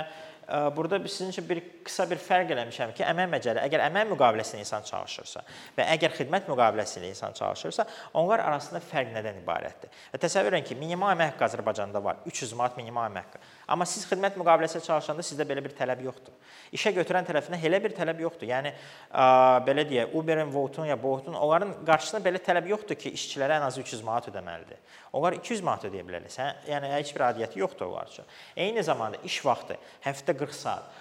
burada 0.48 1.08
sizin 1.08 1.28
üçün 1.28 1.48
bir 1.48 1.62
qısa 1.84 2.06
bir 2.10 2.20
fərq 2.22 2.52
eləmişəm 2.54 2.92
ki, 2.94 3.02
əmək 3.02 3.30
məcəllə, 3.32 3.62
əgər 3.66 3.82
əmək 3.88 4.10
müqaviləsində 4.12 4.62
insan 4.62 4.84
çalışırsa 4.86 5.42
və 5.76 5.86
əgər 5.96 6.14
xidmət 6.20 6.46
müqaviləsində 6.50 7.08
insan 7.10 7.34
çalışırsa, 7.34 7.86
onlar 8.14 8.42
arasında 8.44 8.80
fərq 8.84 9.10
nədən 9.16 9.40
ibarətdir? 9.42 9.90
Və 10.12 10.20
təsəvvür 10.22 10.54
edin 10.54 10.68
ki, 10.68 10.78
minimal 10.78 11.10
əmək 11.16 11.32
haqqı 11.32 11.46
Azərbaycanda 11.48 12.02
var. 12.04 12.20
300 12.26 12.54
manat 12.58 12.78
minimal 12.78 13.08
əmək 13.10 13.26
haqqı. 13.26 13.42
Amma 13.74 13.86
siz 13.90 14.06
xidmət 14.06 14.38
müqaviləsində 14.38 14.86
çalışanda 14.86 15.26
sizdə 15.26 15.46
belə 15.48 15.64
bir 15.64 15.74
tələb 15.74 16.04
yoxdur. 16.06 16.34
İşə 16.74 16.92
götürən 16.94 17.26
tərəfindən 17.26 17.66
elə 17.66 17.82
bir 17.82 17.94
tələb 17.96 18.22
yoxdur. 18.22 18.46
Yəni 18.50 18.70
ə, 18.70 19.26
belə 19.66 19.86
deyək, 19.88 20.14
Uber-in, 20.14 20.52
Volt-un 20.54 20.86
ya 20.86 20.96
Bolt-un 21.02 21.34
onların 21.34 21.74
qarşısında 21.86 22.22
belə 22.22 22.42
tələb 22.42 22.70
yoxdur 22.70 22.98
ki, 22.98 23.12
işçilərə 23.18 23.58
ən 23.58 23.66
azı 23.66 23.82
300 23.82 24.02
manat 24.06 24.30
ödəməlidir. 24.30 24.78
Onlar 25.16 25.38
200 25.38 25.62
manat 25.66 25.86
ödəyə 25.88 26.06
bilərlər. 26.06 26.32
Sən, 26.32 26.62
yəni 26.70 26.90
heç 26.92 27.12
bir 27.16 27.26
adiyyəti 27.30 27.62
yoxdur 27.62 27.88
onlar 27.88 28.10
üçün. 28.10 28.26
Eyni 28.56 28.82
zamanda 28.86 29.18
iş 29.24 29.38
vaxtı 29.46 29.78
həftə 30.04 30.35
40 30.38 30.54
saat 30.54 30.94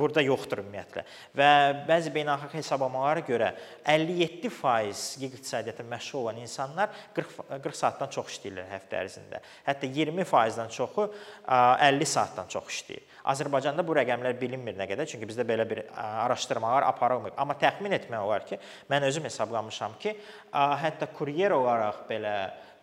burada 0.00 0.22
yoxdur 0.24 0.62
ümumiyyətlə. 0.62 1.02
Və 1.36 1.48
bəzi 1.88 2.12
beynəlxalq 2.14 2.54
hesablamalara 2.56 3.20
görə 3.26 3.50
57% 3.84 5.26
iqtisadiyyata 5.28 5.84
məşğul 5.84 6.22
olan 6.22 6.40
insanlar 6.40 6.88
40 7.14 7.60
40 7.60 7.76
saatdan 7.76 8.08
çox 8.16 8.32
işləyirlər 8.32 8.70
həftə 8.72 9.02
ərzində. 9.02 9.42
Hətta 9.66 9.90
20%-dən 9.92 10.72
çoxu 10.72 11.10
50 11.44 12.08
saatdan 12.14 12.48
çox 12.48 12.72
işləyir. 12.72 13.04
Azərbaycanda 13.28 13.84
bu 13.86 13.94
rəqəmlər 13.98 14.38
bilinmir 14.40 14.78
nə 14.78 14.86
qədər, 14.88 15.08
çünki 15.10 15.28
bizdə 15.28 15.44
belə 15.48 15.66
bir 15.68 15.82
araşdırmalar 15.98 16.86
aparılmır. 16.88 17.36
Amma 17.36 17.58
təxmin 17.60 17.92
etmək 17.98 18.24
olar 18.24 18.46
ki, 18.48 18.56
mən 18.90 19.04
özüm 19.10 19.28
hesablamışam 19.28 19.98
ki, 20.00 20.16
hətta 20.54 21.10
kuryer 21.16 21.52
olaraq 21.56 22.06
belə 22.08 22.34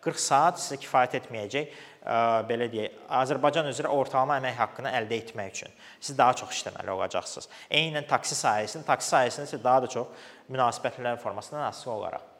40 0.04 0.22
saat 0.22 0.60
sizə 0.62 0.78
kifayət 0.78 1.18
etməyəcək 1.18 1.72
belə 2.48 2.68
deyək, 2.70 2.94
Azərbaycan 3.18 3.66
üzrə 3.68 3.90
ortalama 3.90 4.38
əmək 4.38 4.54
haqqını 4.62 4.94
əldə 5.00 5.18
etmək 5.24 5.50
üçün 5.56 5.74
siz 5.98 6.16
daha 6.16 6.38
çox 6.38 6.54
işləməli 6.54 6.94
olacaqsınız. 6.94 7.50
Eynən 7.74 8.06
taksi 8.08 8.38
sahəsində, 8.38 8.86
taksi 8.86 9.10
sahəsində 9.16 9.50
isə 9.50 9.58
daha 9.64 9.82
da 9.84 9.90
çox 9.98 10.30
münasibətlər 10.48 11.18
formasından 11.20 11.66
asılı 11.66 11.92
olaraq. 11.98 12.37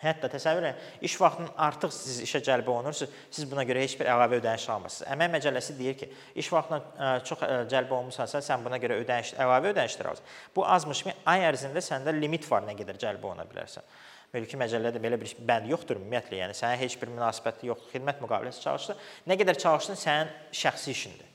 Hətta 0.00 0.30
təsəvvür 0.32 0.64
edin, 0.64 0.84
iş 1.04 1.14
vaxtının 1.20 1.50
artıq 1.60 1.92
siz 1.92 2.22
işə 2.24 2.40
cəlb 2.44 2.68
olunursunuz, 2.72 3.12
siz 3.30 3.44
buna 3.50 3.66
görə 3.68 3.82
heç 3.84 3.98
bir 4.00 4.08
əlavə 4.08 4.38
ödəniş 4.40 4.64
almırsınız. 4.72 5.08
Əmək 5.12 5.32
məcəlləsi 5.34 5.74
deyir 5.76 5.98
ki, 6.00 6.08
iş 6.40 6.48
vaxtına 6.54 7.10
çox 7.28 7.42
cəlb 7.68 7.92
olunmusansa, 7.92 8.40
sən 8.44 8.64
buna 8.64 8.78
görə 8.80 8.96
ödəniş, 9.02 9.34
əlavə 9.36 9.74
ödənişlər 9.74 10.08
alırsan. 10.08 10.30
Bu 10.56 10.64
azmışmı 10.64 11.12
ay 11.28 11.44
ərzində 11.50 11.82
səndə 11.84 12.14
limit 12.16 12.48
var 12.48 12.64
nə 12.64 12.72
qədər 12.78 12.96
cəlb 13.02 13.26
oluna 13.28 13.44
bilərsən. 13.50 13.84
Mülki 14.32 14.56
məcəllədə 14.56 15.02
belə 15.02 15.20
bir 15.20 15.36
bənd 15.44 15.68
yoxdur 15.74 16.00
ümumiyyətlə, 16.00 16.38
yəni 16.44 16.56
sənin 16.56 16.80
heç 16.80 16.96
bir 17.00 17.12
münasibəti 17.12 17.68
yoxdur. 17.68 17.92
Xidmət 17.92 18.24
müqaviləsi 18.24 18.64
çalışırsan, 18.64 19.04
nə 19.26 19.36
qədər 19.42 19.58
çalışdın 19.58 20.00
sənin 20.00 20.32
şəxsi 20.54 20.94
işindir. 20.94 21.28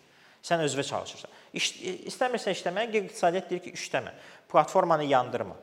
Sən 0.45 0.63
özünə 0.63 0.85
çalışırsan. 0.89 1.37
İş, 1.59 1.69
istəmirsən 2.13 2.55
işləməyə, 2.55 3.03
iqtisadiyyat 3.03 3.49
deyir 3.49 3.63
ki, 3.65 3.73
işləmə. 3.75 4.13
Platformanı 4.51 5.09
yandırma. 5.11 5.57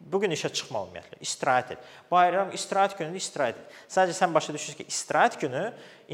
Bu 0.00 0.20
gün 0.20 0.32
işə 0.32 0.48
çıxma 0.48 0.80
ümumiyyətlə. 0.86 1.18
İstirahət 1.20 1.74
et. 1.74 1.88
Bayram 2.10 2.54
istirahət 2.56 2.96
günündə 2.96 3.20
istirahət 3.20 3.58
et. 3.60 3.74
Sadəcə 3.92 4.16
sən 4.16 4.32
başa 4.32 4.54
düşürsən 4.56 4.78
ki, 4.78 4.86
istirahət 4.88 5.36
günü 5.42 5.66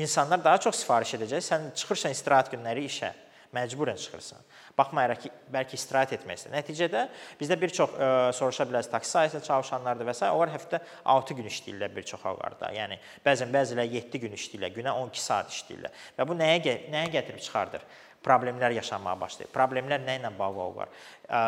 insanlar 0.03 0.43
daha 0.45 0.59
çox 0.65 0.83
sifariş 0.83 1.15
edəcək. 1.21 1.45
Sən 1.47 1.69
çıxırsan 1.79 2.17
istirahət 2.17 2.51
günləri 2.57 2.83
işə. 2.91 3.13
Məcburən 3.55 3.97
çıxırsan. 4.03 4.43
Baxmayaraq 4.77 5.21
ki, 5.23 5.31
bəlkə 5.55 5.79
istirahət 5.79 6.17
etmək 6.17 6.41
istəyir. 6.41 6.55
Nəticədə 6.57 7.05
bizdə 7.39 7.57
bir 7.61 7.73
çox 7.73 7.95
ə, 7.95 8.09
e, 8.09 8.33
soruşa 8.37 8.67
bilərsiniz, 8.69 8.93
taksi 8.93 9.13
sahəsində 9.15 9.47
çalışanlardır 9.47 10.09
və 10.11 10.15
s. 10.19 10.31
onlar 10.35 10.53
həftə 10.53 10.81
6 11.15 11.37
gün 11.39 11.49
işləyirlər 11.53 11.95
bir 11.95 12.09
çox 12.11 12.27
hallarda. 12.27 12.73
Yəni 12.75 12.99
bəzən 13.25 13.55
bəziləri 13.55 13.95
7 14.01 14.23
gün 14.27 14.35
işləyirlər, 14.37 14.75
günə 14.77 14.97
12 14.99 15.23
saat 15.23 15.55
işləyirlər. 15.55 15.95
Və 16.19 16.29
bu 16.29 16.37
nəyə 16.37 16.77
nəyə 16.91 17.15
gətirib 17.15 17.41
çıxardır? 17.47 17.87
Problemlər 18.27 18.75
yaşanmağa 18.77 19.15
başlayır. 19.21 19.53
Problemlər 19.55 20.03
nə 20.03 20.19
ilə 20.21 20.33
bağlı 20.39 20.63
olur? 20.65 20.93
Ə, 21.29 21.41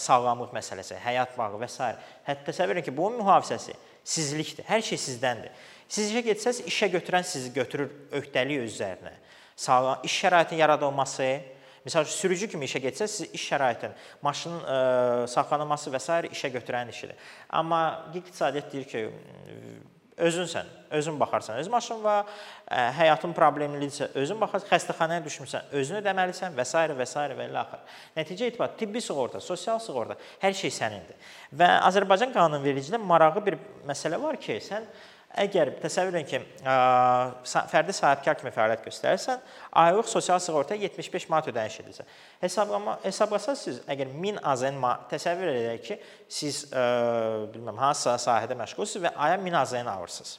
sağlamlıq 0.00 0.54
məsələsi, 0.56 0.96
həyat 1.04 1.36
bağı 1.38 1.60
və 1.60 1.68
s. 1.68 1.90
Hətta 2.26 2.54
edin 2.64 2.84
ki, 2.86 2.96
bunun 2.96 3.20
mühafizəsi 3.20 3.76
sizlikdir. 4.04 4.66
Hər 4.68 4.84
şey 4.84 5.00
sizdəndir. 5.06 5.52
Siz 5.88 6.12
işə 6.12 6.24
getsəz, 6.26 6.62
işə 6.70 6.90
götürən 6.96 7.26
sizi 7.28 7.52
götürür 7.52 7.92
öhdəlik 8.20 8.64
üzərinə. 8.64 9.12
Sağlam 9.56 10.00
iş 10.04 10.22
şəraitinin 10.24 10.64
yaradılması, 10.64 11.34
Məsələn, 11.84 12.08
sürücü 12.08 12.46
kimi 12.48 12.64
işə 12.64 12.80
getsəz, 12.80 13.12
siz 13.12 13.34
iş 13.36 13.42
şəraitinin, 13.50 13.92
maşının 14.24 14.62
ə, 14.64 14.76
saxlanılması 15.28 15.90
və 15.92 15.98
s. 16.00 16.14
işə 16.32 16.48
götürən 16.54 16.88
işidir. 16.88 17.18
Amma 17.52 17.80
iqtisadiyyat 18.16 18.72
deyir 18.72 18.86
ki, 18.88 19.02
özünsən, 20.18 20.68
özün 20.94 21.20
baxarsan, 21.20 21.56
öz 21.58 21.68
maşın 21.68 22.02
var, 22.04 22.26
ə, 22.26 22.76
e, 22.76 22.82
həyatın 22.98 23.32
problemlidirsə, 23.34 24.10
özün 24.20 24.40
baxarsan, 24.40 24.68
xəstəxanaya 24.70 25.24
düşmüsən, 25.24 25.72
özünü 25.80 26.02
ödəməlisən 26.02 26.54
və 26.54 26.66
s. 26.66 26.84
və 26.98 27.06
s. 27.06 27.24
və 27.38 27.48
ilə 27.48 27.62
axır. 27.64 27.98
Nəticə 28.16 28.50
etibar 28.52 28.76
tibbi 28.78 29.02
sığorta, 29.02 29.40
sosial 29.40 29.80
sığorta, 29.82 30.18
hər 30.42 30.54
şey 30.54 30.70
sənindir. 30.74 31.18
Və 31.58 31.70
Azərbaycan 31.90 32.34
qanunvericiliyində 32.36 33.02
marağı 33.02 33.42
bir 33.44 33.58
məsələ 33.88 34.20
var 34.22 34.38
ki, 34.38 34.60
sən 34.62 34.86
Əgər 35.34 35.72
təsəvvür 35.82 36.14
edin 36.14 36.26
ki, 36.30 36.38
fərdi 37.72 37.94
sahibkar 37.96 38.36
kimi 38.38 38.52
fəaliyyət 38.54 38.84
göstərirsən, 38.86 39.40
aylıq 39.82 40.06
sosial 40.06 40.38
sığorta 40.38 40.76
75 40.78 41.26
manat 41.32 41.48
ödəniş 41.50 41.78
edirsən. 41.82 42.10
Hesablama 42.38 43.00
hesablasaz 43.02 43.64
siz 43.66 43.80
əgər 43.90 44.12
1000 44.14 44.38
AZN 44.52 44.78
təsəvvür 45.10 45.50
edək 45.50 45.80
ki, 45.88 45.96
siz 46.30 46.60
ə, 46.70 46.84
bilmirəm 47.50 47.80
hansısa 47.82 48.14
sahədə 48.22 48.54
məşğulsunuz 48.60 49.08
və 49.08 49.12
aya 49.26 49.40
1000 49.42 49.56
AZN 49.58 49.90
alırsınız. 49.90 50.36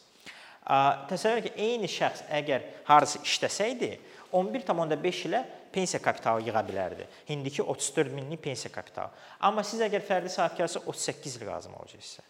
Ə, 0.64 0.78
təsəvvür 1.10 1.42
edin 1.42 1.50
ki, 1.50 1.66
eyni 1.66 1.90
şəxs 1.92 2.24
əgər 2.40 2.64
harısı 2.88 3.20
işləsəydi, 3.28 3.92
11.5 4.32 5.20
ilə 5.28 5.42
pensiya 5.76 6.00
kapitalı 6.04 6.48
yığa 6.48 6.64
bilərdi. 6.70 7.10
İndiki 7.36 7.64
34 7.64 8.16
minlik 8.16 8.44
pensiya 8.44 8.72
kapitalı. 8.72 9.12
Amma 9.44 9.64
siz 9.68 9.84
əgər 9.84 10.08
fərdi 10.08 10.32
sahibkarsa 10.32 10.86
38 10.88 11.36
il 11.42 11.46
lazım 11.52 11.76
olacaq 11.82 12.04
sizə. 12.04 12.24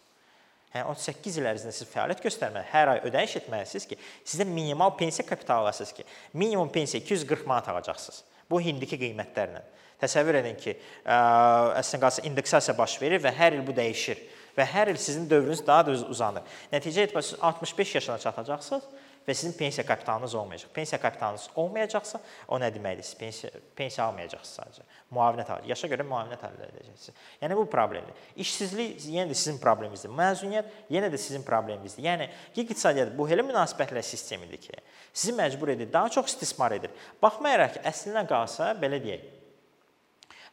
Yəni 0.76 0.92
38 0.92 1.40
il 1.40 1.48
ərzində 1.50 1.72
siz 1.74 1.88
fəaliyyət 1.90 2.22
göstərməli, 2.24 2.68
hər 2.70 2.92
ay 2.92 3.02
ödəniş 3.08 3.38
etməlisiniz 3.40 3.86
ki, 3.88 3.98
sizə 4.28 4.46
minimal 4.48 4.92
pensiya 4.98 5.26
kapitalı 5.26 5.66
alasınız 5.66 5.92
ki, 5.96 6.04
minimum 6.36 6.70
pensiya 6.72 7.02
240 7.02 7.46
manat 7.48 7.68
alacaqsınız. 7.72 8.22
Bu 8.50 8.60
indiki 8.60 8.98
qiymətlərlə. 9.00 9.64
Təsəvvür 10.00 10.40
edin 10.42 10.58
ki, 10.60 10.76
əslində 11.08 12.02
qalsa 12.04 12.24
indeksasiya 12.28 12.76
baş 12.76 12.98
verir 13.00 13.22
və 13.24 13.32
hər 13.34 13.56
il 13.56 13.64
bu 13.64 13.72
dəyişir 13.76 14.20
və 14.56 14.64
hər 14.68 14.92
il 14.92 15.00
sizin 15.00 15.24
dövrünüz 15.30 15.62
daha 15.66 15.86
da 15.88 15.96
uzanır. 16.12 16.44
Nəticə 16.72 17.06
etibarilə 17.06 17.30
siz 17.30 17.40
65 17.40 17.94
yaşına 17.94 18.18
çatacaqsınız 18.18 18.84
və 19.26 19.34
sizin 19.34 19.52
pensiya 19.58 19.86
kapitalınız 19.86 20.34
olmayacaq. 20.34 20.70
Pensiya 20.74 21.00
kapitalınız 21.00 21.48
olmayacaqsa, 21.56 22.20
o 22.48 22.58
nə 22.62 22.70
deməkdir? 22.74 23.06
Siz 23.06 23.18
pensiya 23.18 23.50
pensiya 23.76 24.06
almayacaqsınız 24.06 24.58
sadəcə. 24.60 24.86
Müavinət 25.10 25.50
alacaqsınız. 25.50 25.70
Yaşa 25.72 25.90
görə 25.92 26.06
müavinət 26.06 26.44
əldə 26.48 26.68
edəcəksiniz. 26.70 27.22
Yəni 27.42 27.58
bu 27.58 27.66
problemdir. 27.70 28.26
İşsizlik 28.44 29.06
yenə 29.10 29.30
də 29.30 29.38
sizin 29.38 29.60
probleminizdir. 29.62 30.14
Məzuniyyət 30.16 30.92
yenə 30.96 31.10
də 31.12 31.20
sizin 31.20 31.46
probleminizdir. 31.46 32.06
Yəni 32.06 32.30
iqtisadiyyat 32.54 33.14
bu 33.18 33.28
elə 33.28 33.44
münasibətlər 33.46 34.06
sistemidir 34.06 34.62
ki, 34.62 34.78
sizi 35.12 35.34
məcbur 35.36 35.74
edir, 35.74 35.92
daha 35.92 36.08
çox 36.08 36.34
istismar 36.34 36.78
edir. 36.78 36.94
Baxmayaraq 37.22 37.76
ki, 37.76 37.84
əslinə 37.90 38.26
qalsa 38.30 38.72
belə 38.80 39.02
deyək, 39.02 39.35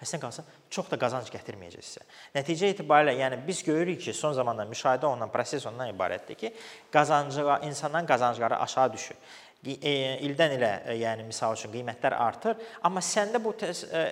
Əslində 0.04 0.22
qalsa 0.26 0.44
çox 0.74 0.90
da 0.92 1.00
qazanc 1.00 1.30
gətirməyəcək 1.32 1.86
sizə. 1.88 2.04
Nəticə 2.36 2.70
etibarilə, 2.74 3.16
yəni 3.22 3.40
biz 3.48 3.64
görürük 3.66 4.02
ki, 4.04 4.14
son 4.18 4.36
zamanlarda 4.36 4.70
müşahidə 4.72 5.08
olunan 5.10 5.32
proses 5.32 5.66
ondan 5.70 5.90
ibarətdir 5.94 6.40
ki, 6.40 6.54
qazancılar, 6.94 7.64
insanların 7.70 8.10
qazancları 8.10 8.60
aşağı 8.66 8.94
düşür. 8.94 9.20
E, 9.64 9.96
ildən 10.28 10.58
ilə, 10.58 10.72
e, 10.92 10.98
yəni 11.00 11.24
misal 11.28 11.56
üçün 11.56 11.72
qiymətlər 11.72 12.18
artır, 12.20 12.60
amma 12.84 13.04
səndə 13.04 13.40
bu 13.44 13.56
e, 13.64 14.06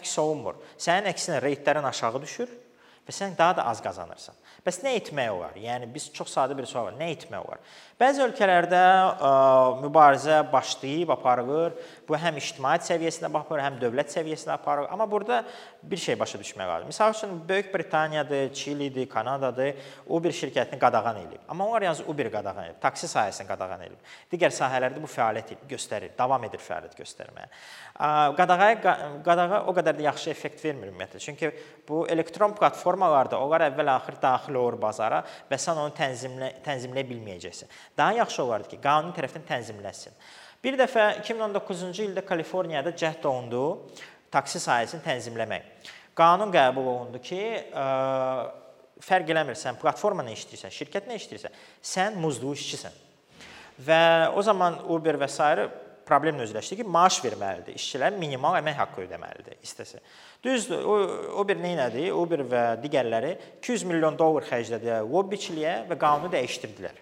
əks 0.00 0.18
olunmur. 0.22 0.62
Sənin 0.80 1.10
əksinə 1.12 1.42
reytlərin 1.44 1.92
aşağı 1.92 2.22
düşür 2.22 2.60
və 3.04 3.12
sən 3.12 3.36
daha 3.38 3.58
da 3.58 3.66
az 3.68 3.82
qazanırsan. 3.84 4.36
Bəs 4.64 4.78
nə 4.80 4.94
etmək 4.96 5.28
olar? 5.28 5.56
Yəni 5.60 5.90
biz 5.92 6.06
çox 6.14 6.30
sadə 6.32 6.56
bir 6.56 6.64
sual 6.64 6.86
var. 6.86 6.94
Nə 6.96 7.10
etmək 7.12 7.42
olar? 7.44 7.60
Bəzi 8.00 8.22
ölkələrdə 8.24 8.80
ə, 8.80 9.32
mübarizə 9.82 10.38
başlayıb 10.52 11.12
aparılır. 11.12 11.74
Bu 12.08 12.16
həm 12.18 12.38
ictimaiyyət 12.40 12.88
səviyyəsində 12.88 13.28
baxır, 13.34 13.60
həm 13.60 13.76
dövlət 13.82 14.14
səviyyəsində 14.14 14.56
aparılır. 14.56 14.88
Amma 14.94 15.04
burada 15.10 15.42
bir 15.82 16.00
şey 16.00 16.18
başa 16.18 16.40
düşmək 16.40 16.70
lazımdır. 16.70 16.94
Məsəl 16.94 17.12
üçün 17.18 17.36
Böyük 17.48 17.74
Britaniyadır, 17.74 18.52
Çilidir, 18.54 19.08
Kanadadır. 19.08 19.74
Uber 20.08 20.32
şirkətini 20.32 20.78
qadağan 20.80 21.20
edib. 21.26 21.44
Amma 21.48 21.66
onlar 21.66 21.82
yalnız 21.82 22.00
Uber 22.08 22.32
qadağan 22.32 22.64
edib, 22.70 22.80
taksi 22.80 23.06
sahəsini 23.06 23.46
qadağan 23.46 23.84
edib. 23.84 24.00
Digər 24.32 24.54
sahələrdə 24.54 25.02
bu 25.02 25.10
fəaliyyət 25.12 25.68
göstərir, 25.68 26.16
davam 26.18 26.44
edir 26.48 26.62
fəaliyyət 26.64 26.96
göstərməyə. 26.98 27.52
Qadağaya 28.40 28.96
qadağa 29.24 29.62
o 29.68 29.76
qədər 29.76 30.00
də 30.00 30.08
yaxşı 30.08 30.32
effekt 30.32 30.64
vermir 30.64 30.90
ümumiyyətlə. 30.90 31.20
Çünki 31.22 31.52
bu 31.88 32.08
elektron 32.08 32.56
platformalarda 32.94 33.38
onlar 33.42 33.64
əvvəl-axır 33.68 34.16
daxil 34.22 34.56
olur 34.56 34.76
bazara 34.78 35.22
və 35.50 35.58
sən 35.58 35.78
onu 35.78 35.92
tənzimlə 35.94 36.50
tənzimləyə 36.64 37.06
bilməyəcəksən. 37.08 37.68
Daha 37.98 38.20
yaxşı 38.20 38.42
olardı 38.42 38.68
ki, 38.70 38.78
qanuni 38.82 39.14
tərəfdən 39.16 39.46
tənzimlənsin. 39.48 40.12
Bir 40.62 40.78
dəfə 40.78 41.20
2019-cu 41.22 42.04
ildə 42.06 42.24
Kaliforniyada 42.24 42.94
cəhd 42.94 43.24
olundu 43.26 43.64
taksi 44.30 44.60
sahəsini 44.62 45.02
tənzimləmək. 45.04 45.90
Qanun 46.14 46.52
qəbul 46.54 46.86
olundu 46.86 47.20
ki, 47.22 47.40
ə, 47.74 47.86
fərq 49.02 49.32
eləmir 49.34 49.58
sən 49.58 49.78
platformada 49.80 50.30
işləyirsən, 50.30 50.72
şirkətlə 50.72 51.18
işləyirsən, 51.18 51.58
sən 51.82 52.20
muzlu 52.22 52.54
işçisən. 52.54 53.02
Və 53.84 54.30
o 54.30 54.42
zaman 54.42 54.78
Uber 54.86 55.18
və 55.18 55.28
s. 55.28 55.66
problemlə 56.08 56.44
üzləşdi 56.46 56.80
ki, 56.80 56.86
maaş 56.96 57.20
verməlidir. 57.24 57.78
İşçilər 57.78 58.16
minimal 58.18 58.58
əmək 58.60 58.76
haqqı 58.80 59.04
ödəməlidir 59.06 59.58
istəsə. 59.64 60.02
Düzdür, 60.44 60.84
o 60.84 60.96
Uber 61.40 61.58
nə 61.60 61.72
etdi? 61.86 62.10
Uber 62.12 62.44
və 62.50 62.64
digərləri 62.82 63.34
200 63.62 63.86
milyon 63.90 64.18
dollar 64.18 64.46
xərclədilər 64.50 65.06
lobbiçiliyə 65.08 65.76
və 65.88 65.98
qanunu 66.00 66.32
dəyişdirdilər. 66.34 67.00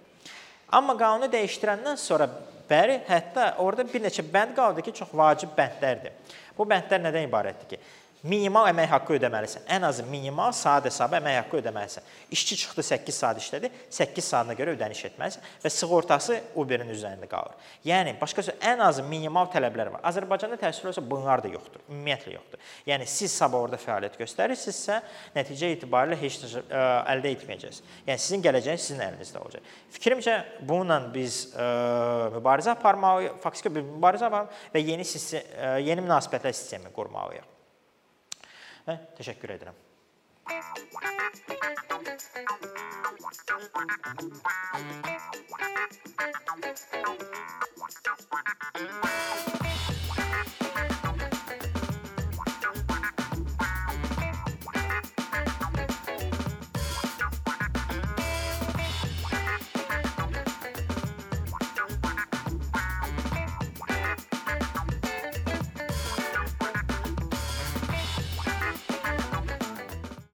Amma 0.72 0.96
qanunu 0.96 1.28
dəyişdirəndən 1.32 1.98
sonra 2.00 2.28
bəri 2.68 3.00
hətta 3.08 3.56
orada 3.60 3.84
bir 3.88 4.04
neçə 4.06 4.24
bənd 4.24 4.54
qaldı 4.56 4.84
ki, 4.86 4.94
çox 5.02 5.10
vacib 5.16 5.52
bəndlərdir. 5.58 6.14
Bu 6.56 6.64
bəndlər 6.68 7.02
nədən 7.02 7.26
ibarətdir 7.28 7.74
ki, 7.74 7.80
minimal 8.22 8.68
əmək 8.70 8.90
haqqı 8.92 9.16
ödəməlisən. 9.18 9.64
Ən 9.70 9.86
azı 9.86 10.04
minimal 10.06 10.52
saat 10.54 10.86
hesabı 10.86 11.18
əmək 11.18 11.38
haqqı 11.40 11.58
ödəməlisən. 11.58 12.06
İşçi 12.30 12.56
çıxdı 12.62 12.82
8 12.82 13.14
saat 13.14 13.40
işlədi, 13.42 13.70
8 13.90 14.24
saatına 14.24 14.54
görə 14.58 14.76
ödəniş 14.76 15.02
etməlisən 15.10 15.48
və 15.64 15.72
sığortası 15.74 16.38
Uber-in 16.54 16.92
üzərində 16.94 17.26
qalır. 17.30 17.56
Yəni 17.84 18.14
başqa 18.20 18.44
söz 18.46 18.62
ən 18.72 18.82
azı 18.86 19.02
minimal 19.06 19.50
tələblər 19.52 19.90
var. 19.96 20.04
Azərbaycanda 20.06 20.58
təəssüf 20.60 20.88
olsa 20.92 21.02
bunlar 21.10 21.42
da 21.42 21.50
yoxdur. 21.50 21.82
Ümumiyyətlə 21.90 22.36
yoxdur. 22.36 22.62
Yəni 22.86 23.08
siz 23.10 23.34
sabah 23.34 23.66
orada 23.66 23.80
fəaliyyət 23.82 24.18
göstərirsinizsə, 24.22 25.00
nəticə 25.36 25.72
etibarilə 25.76 26.18
heç 26.22 26.38
ə, 26.46 26.82
əldə 27.14 27.34
etməyəcəksiniz. 27.36 27.96
Yəni 28.06 28.26
sizin 28.26 28.44
gələcəyiniz 28.46 28.86
sizin 28.86 29.02
əlinizdə 29.08 29.42
olacaq. 29.42 29.72
Fikrimcə 29.96 30.38
bununla 30.60 31.00
biz 31.14 31.48
ə, 31.52 31.66
mübarizə 32.36 32.76
aparmalıyıq, 32.76 33.40
faktiki 33.42 33.74
bir 33.74 33.88
mübarizə 33.88 34.28
aparmalıyıq 34.30 34.76
və 34.76 34.84
yeni 34.92 35.08
sistem, 35.08 35.50
ə, 35.58 35.74
yeni 35.82 36.06
münasibətlər 36.06 36.54
sistemi 36.56 36.92
qurmalıyıq. 36.94 37.51
ve 38.88 38.98
teşekkür 39.16 39.50
ederim. 39.50 39.74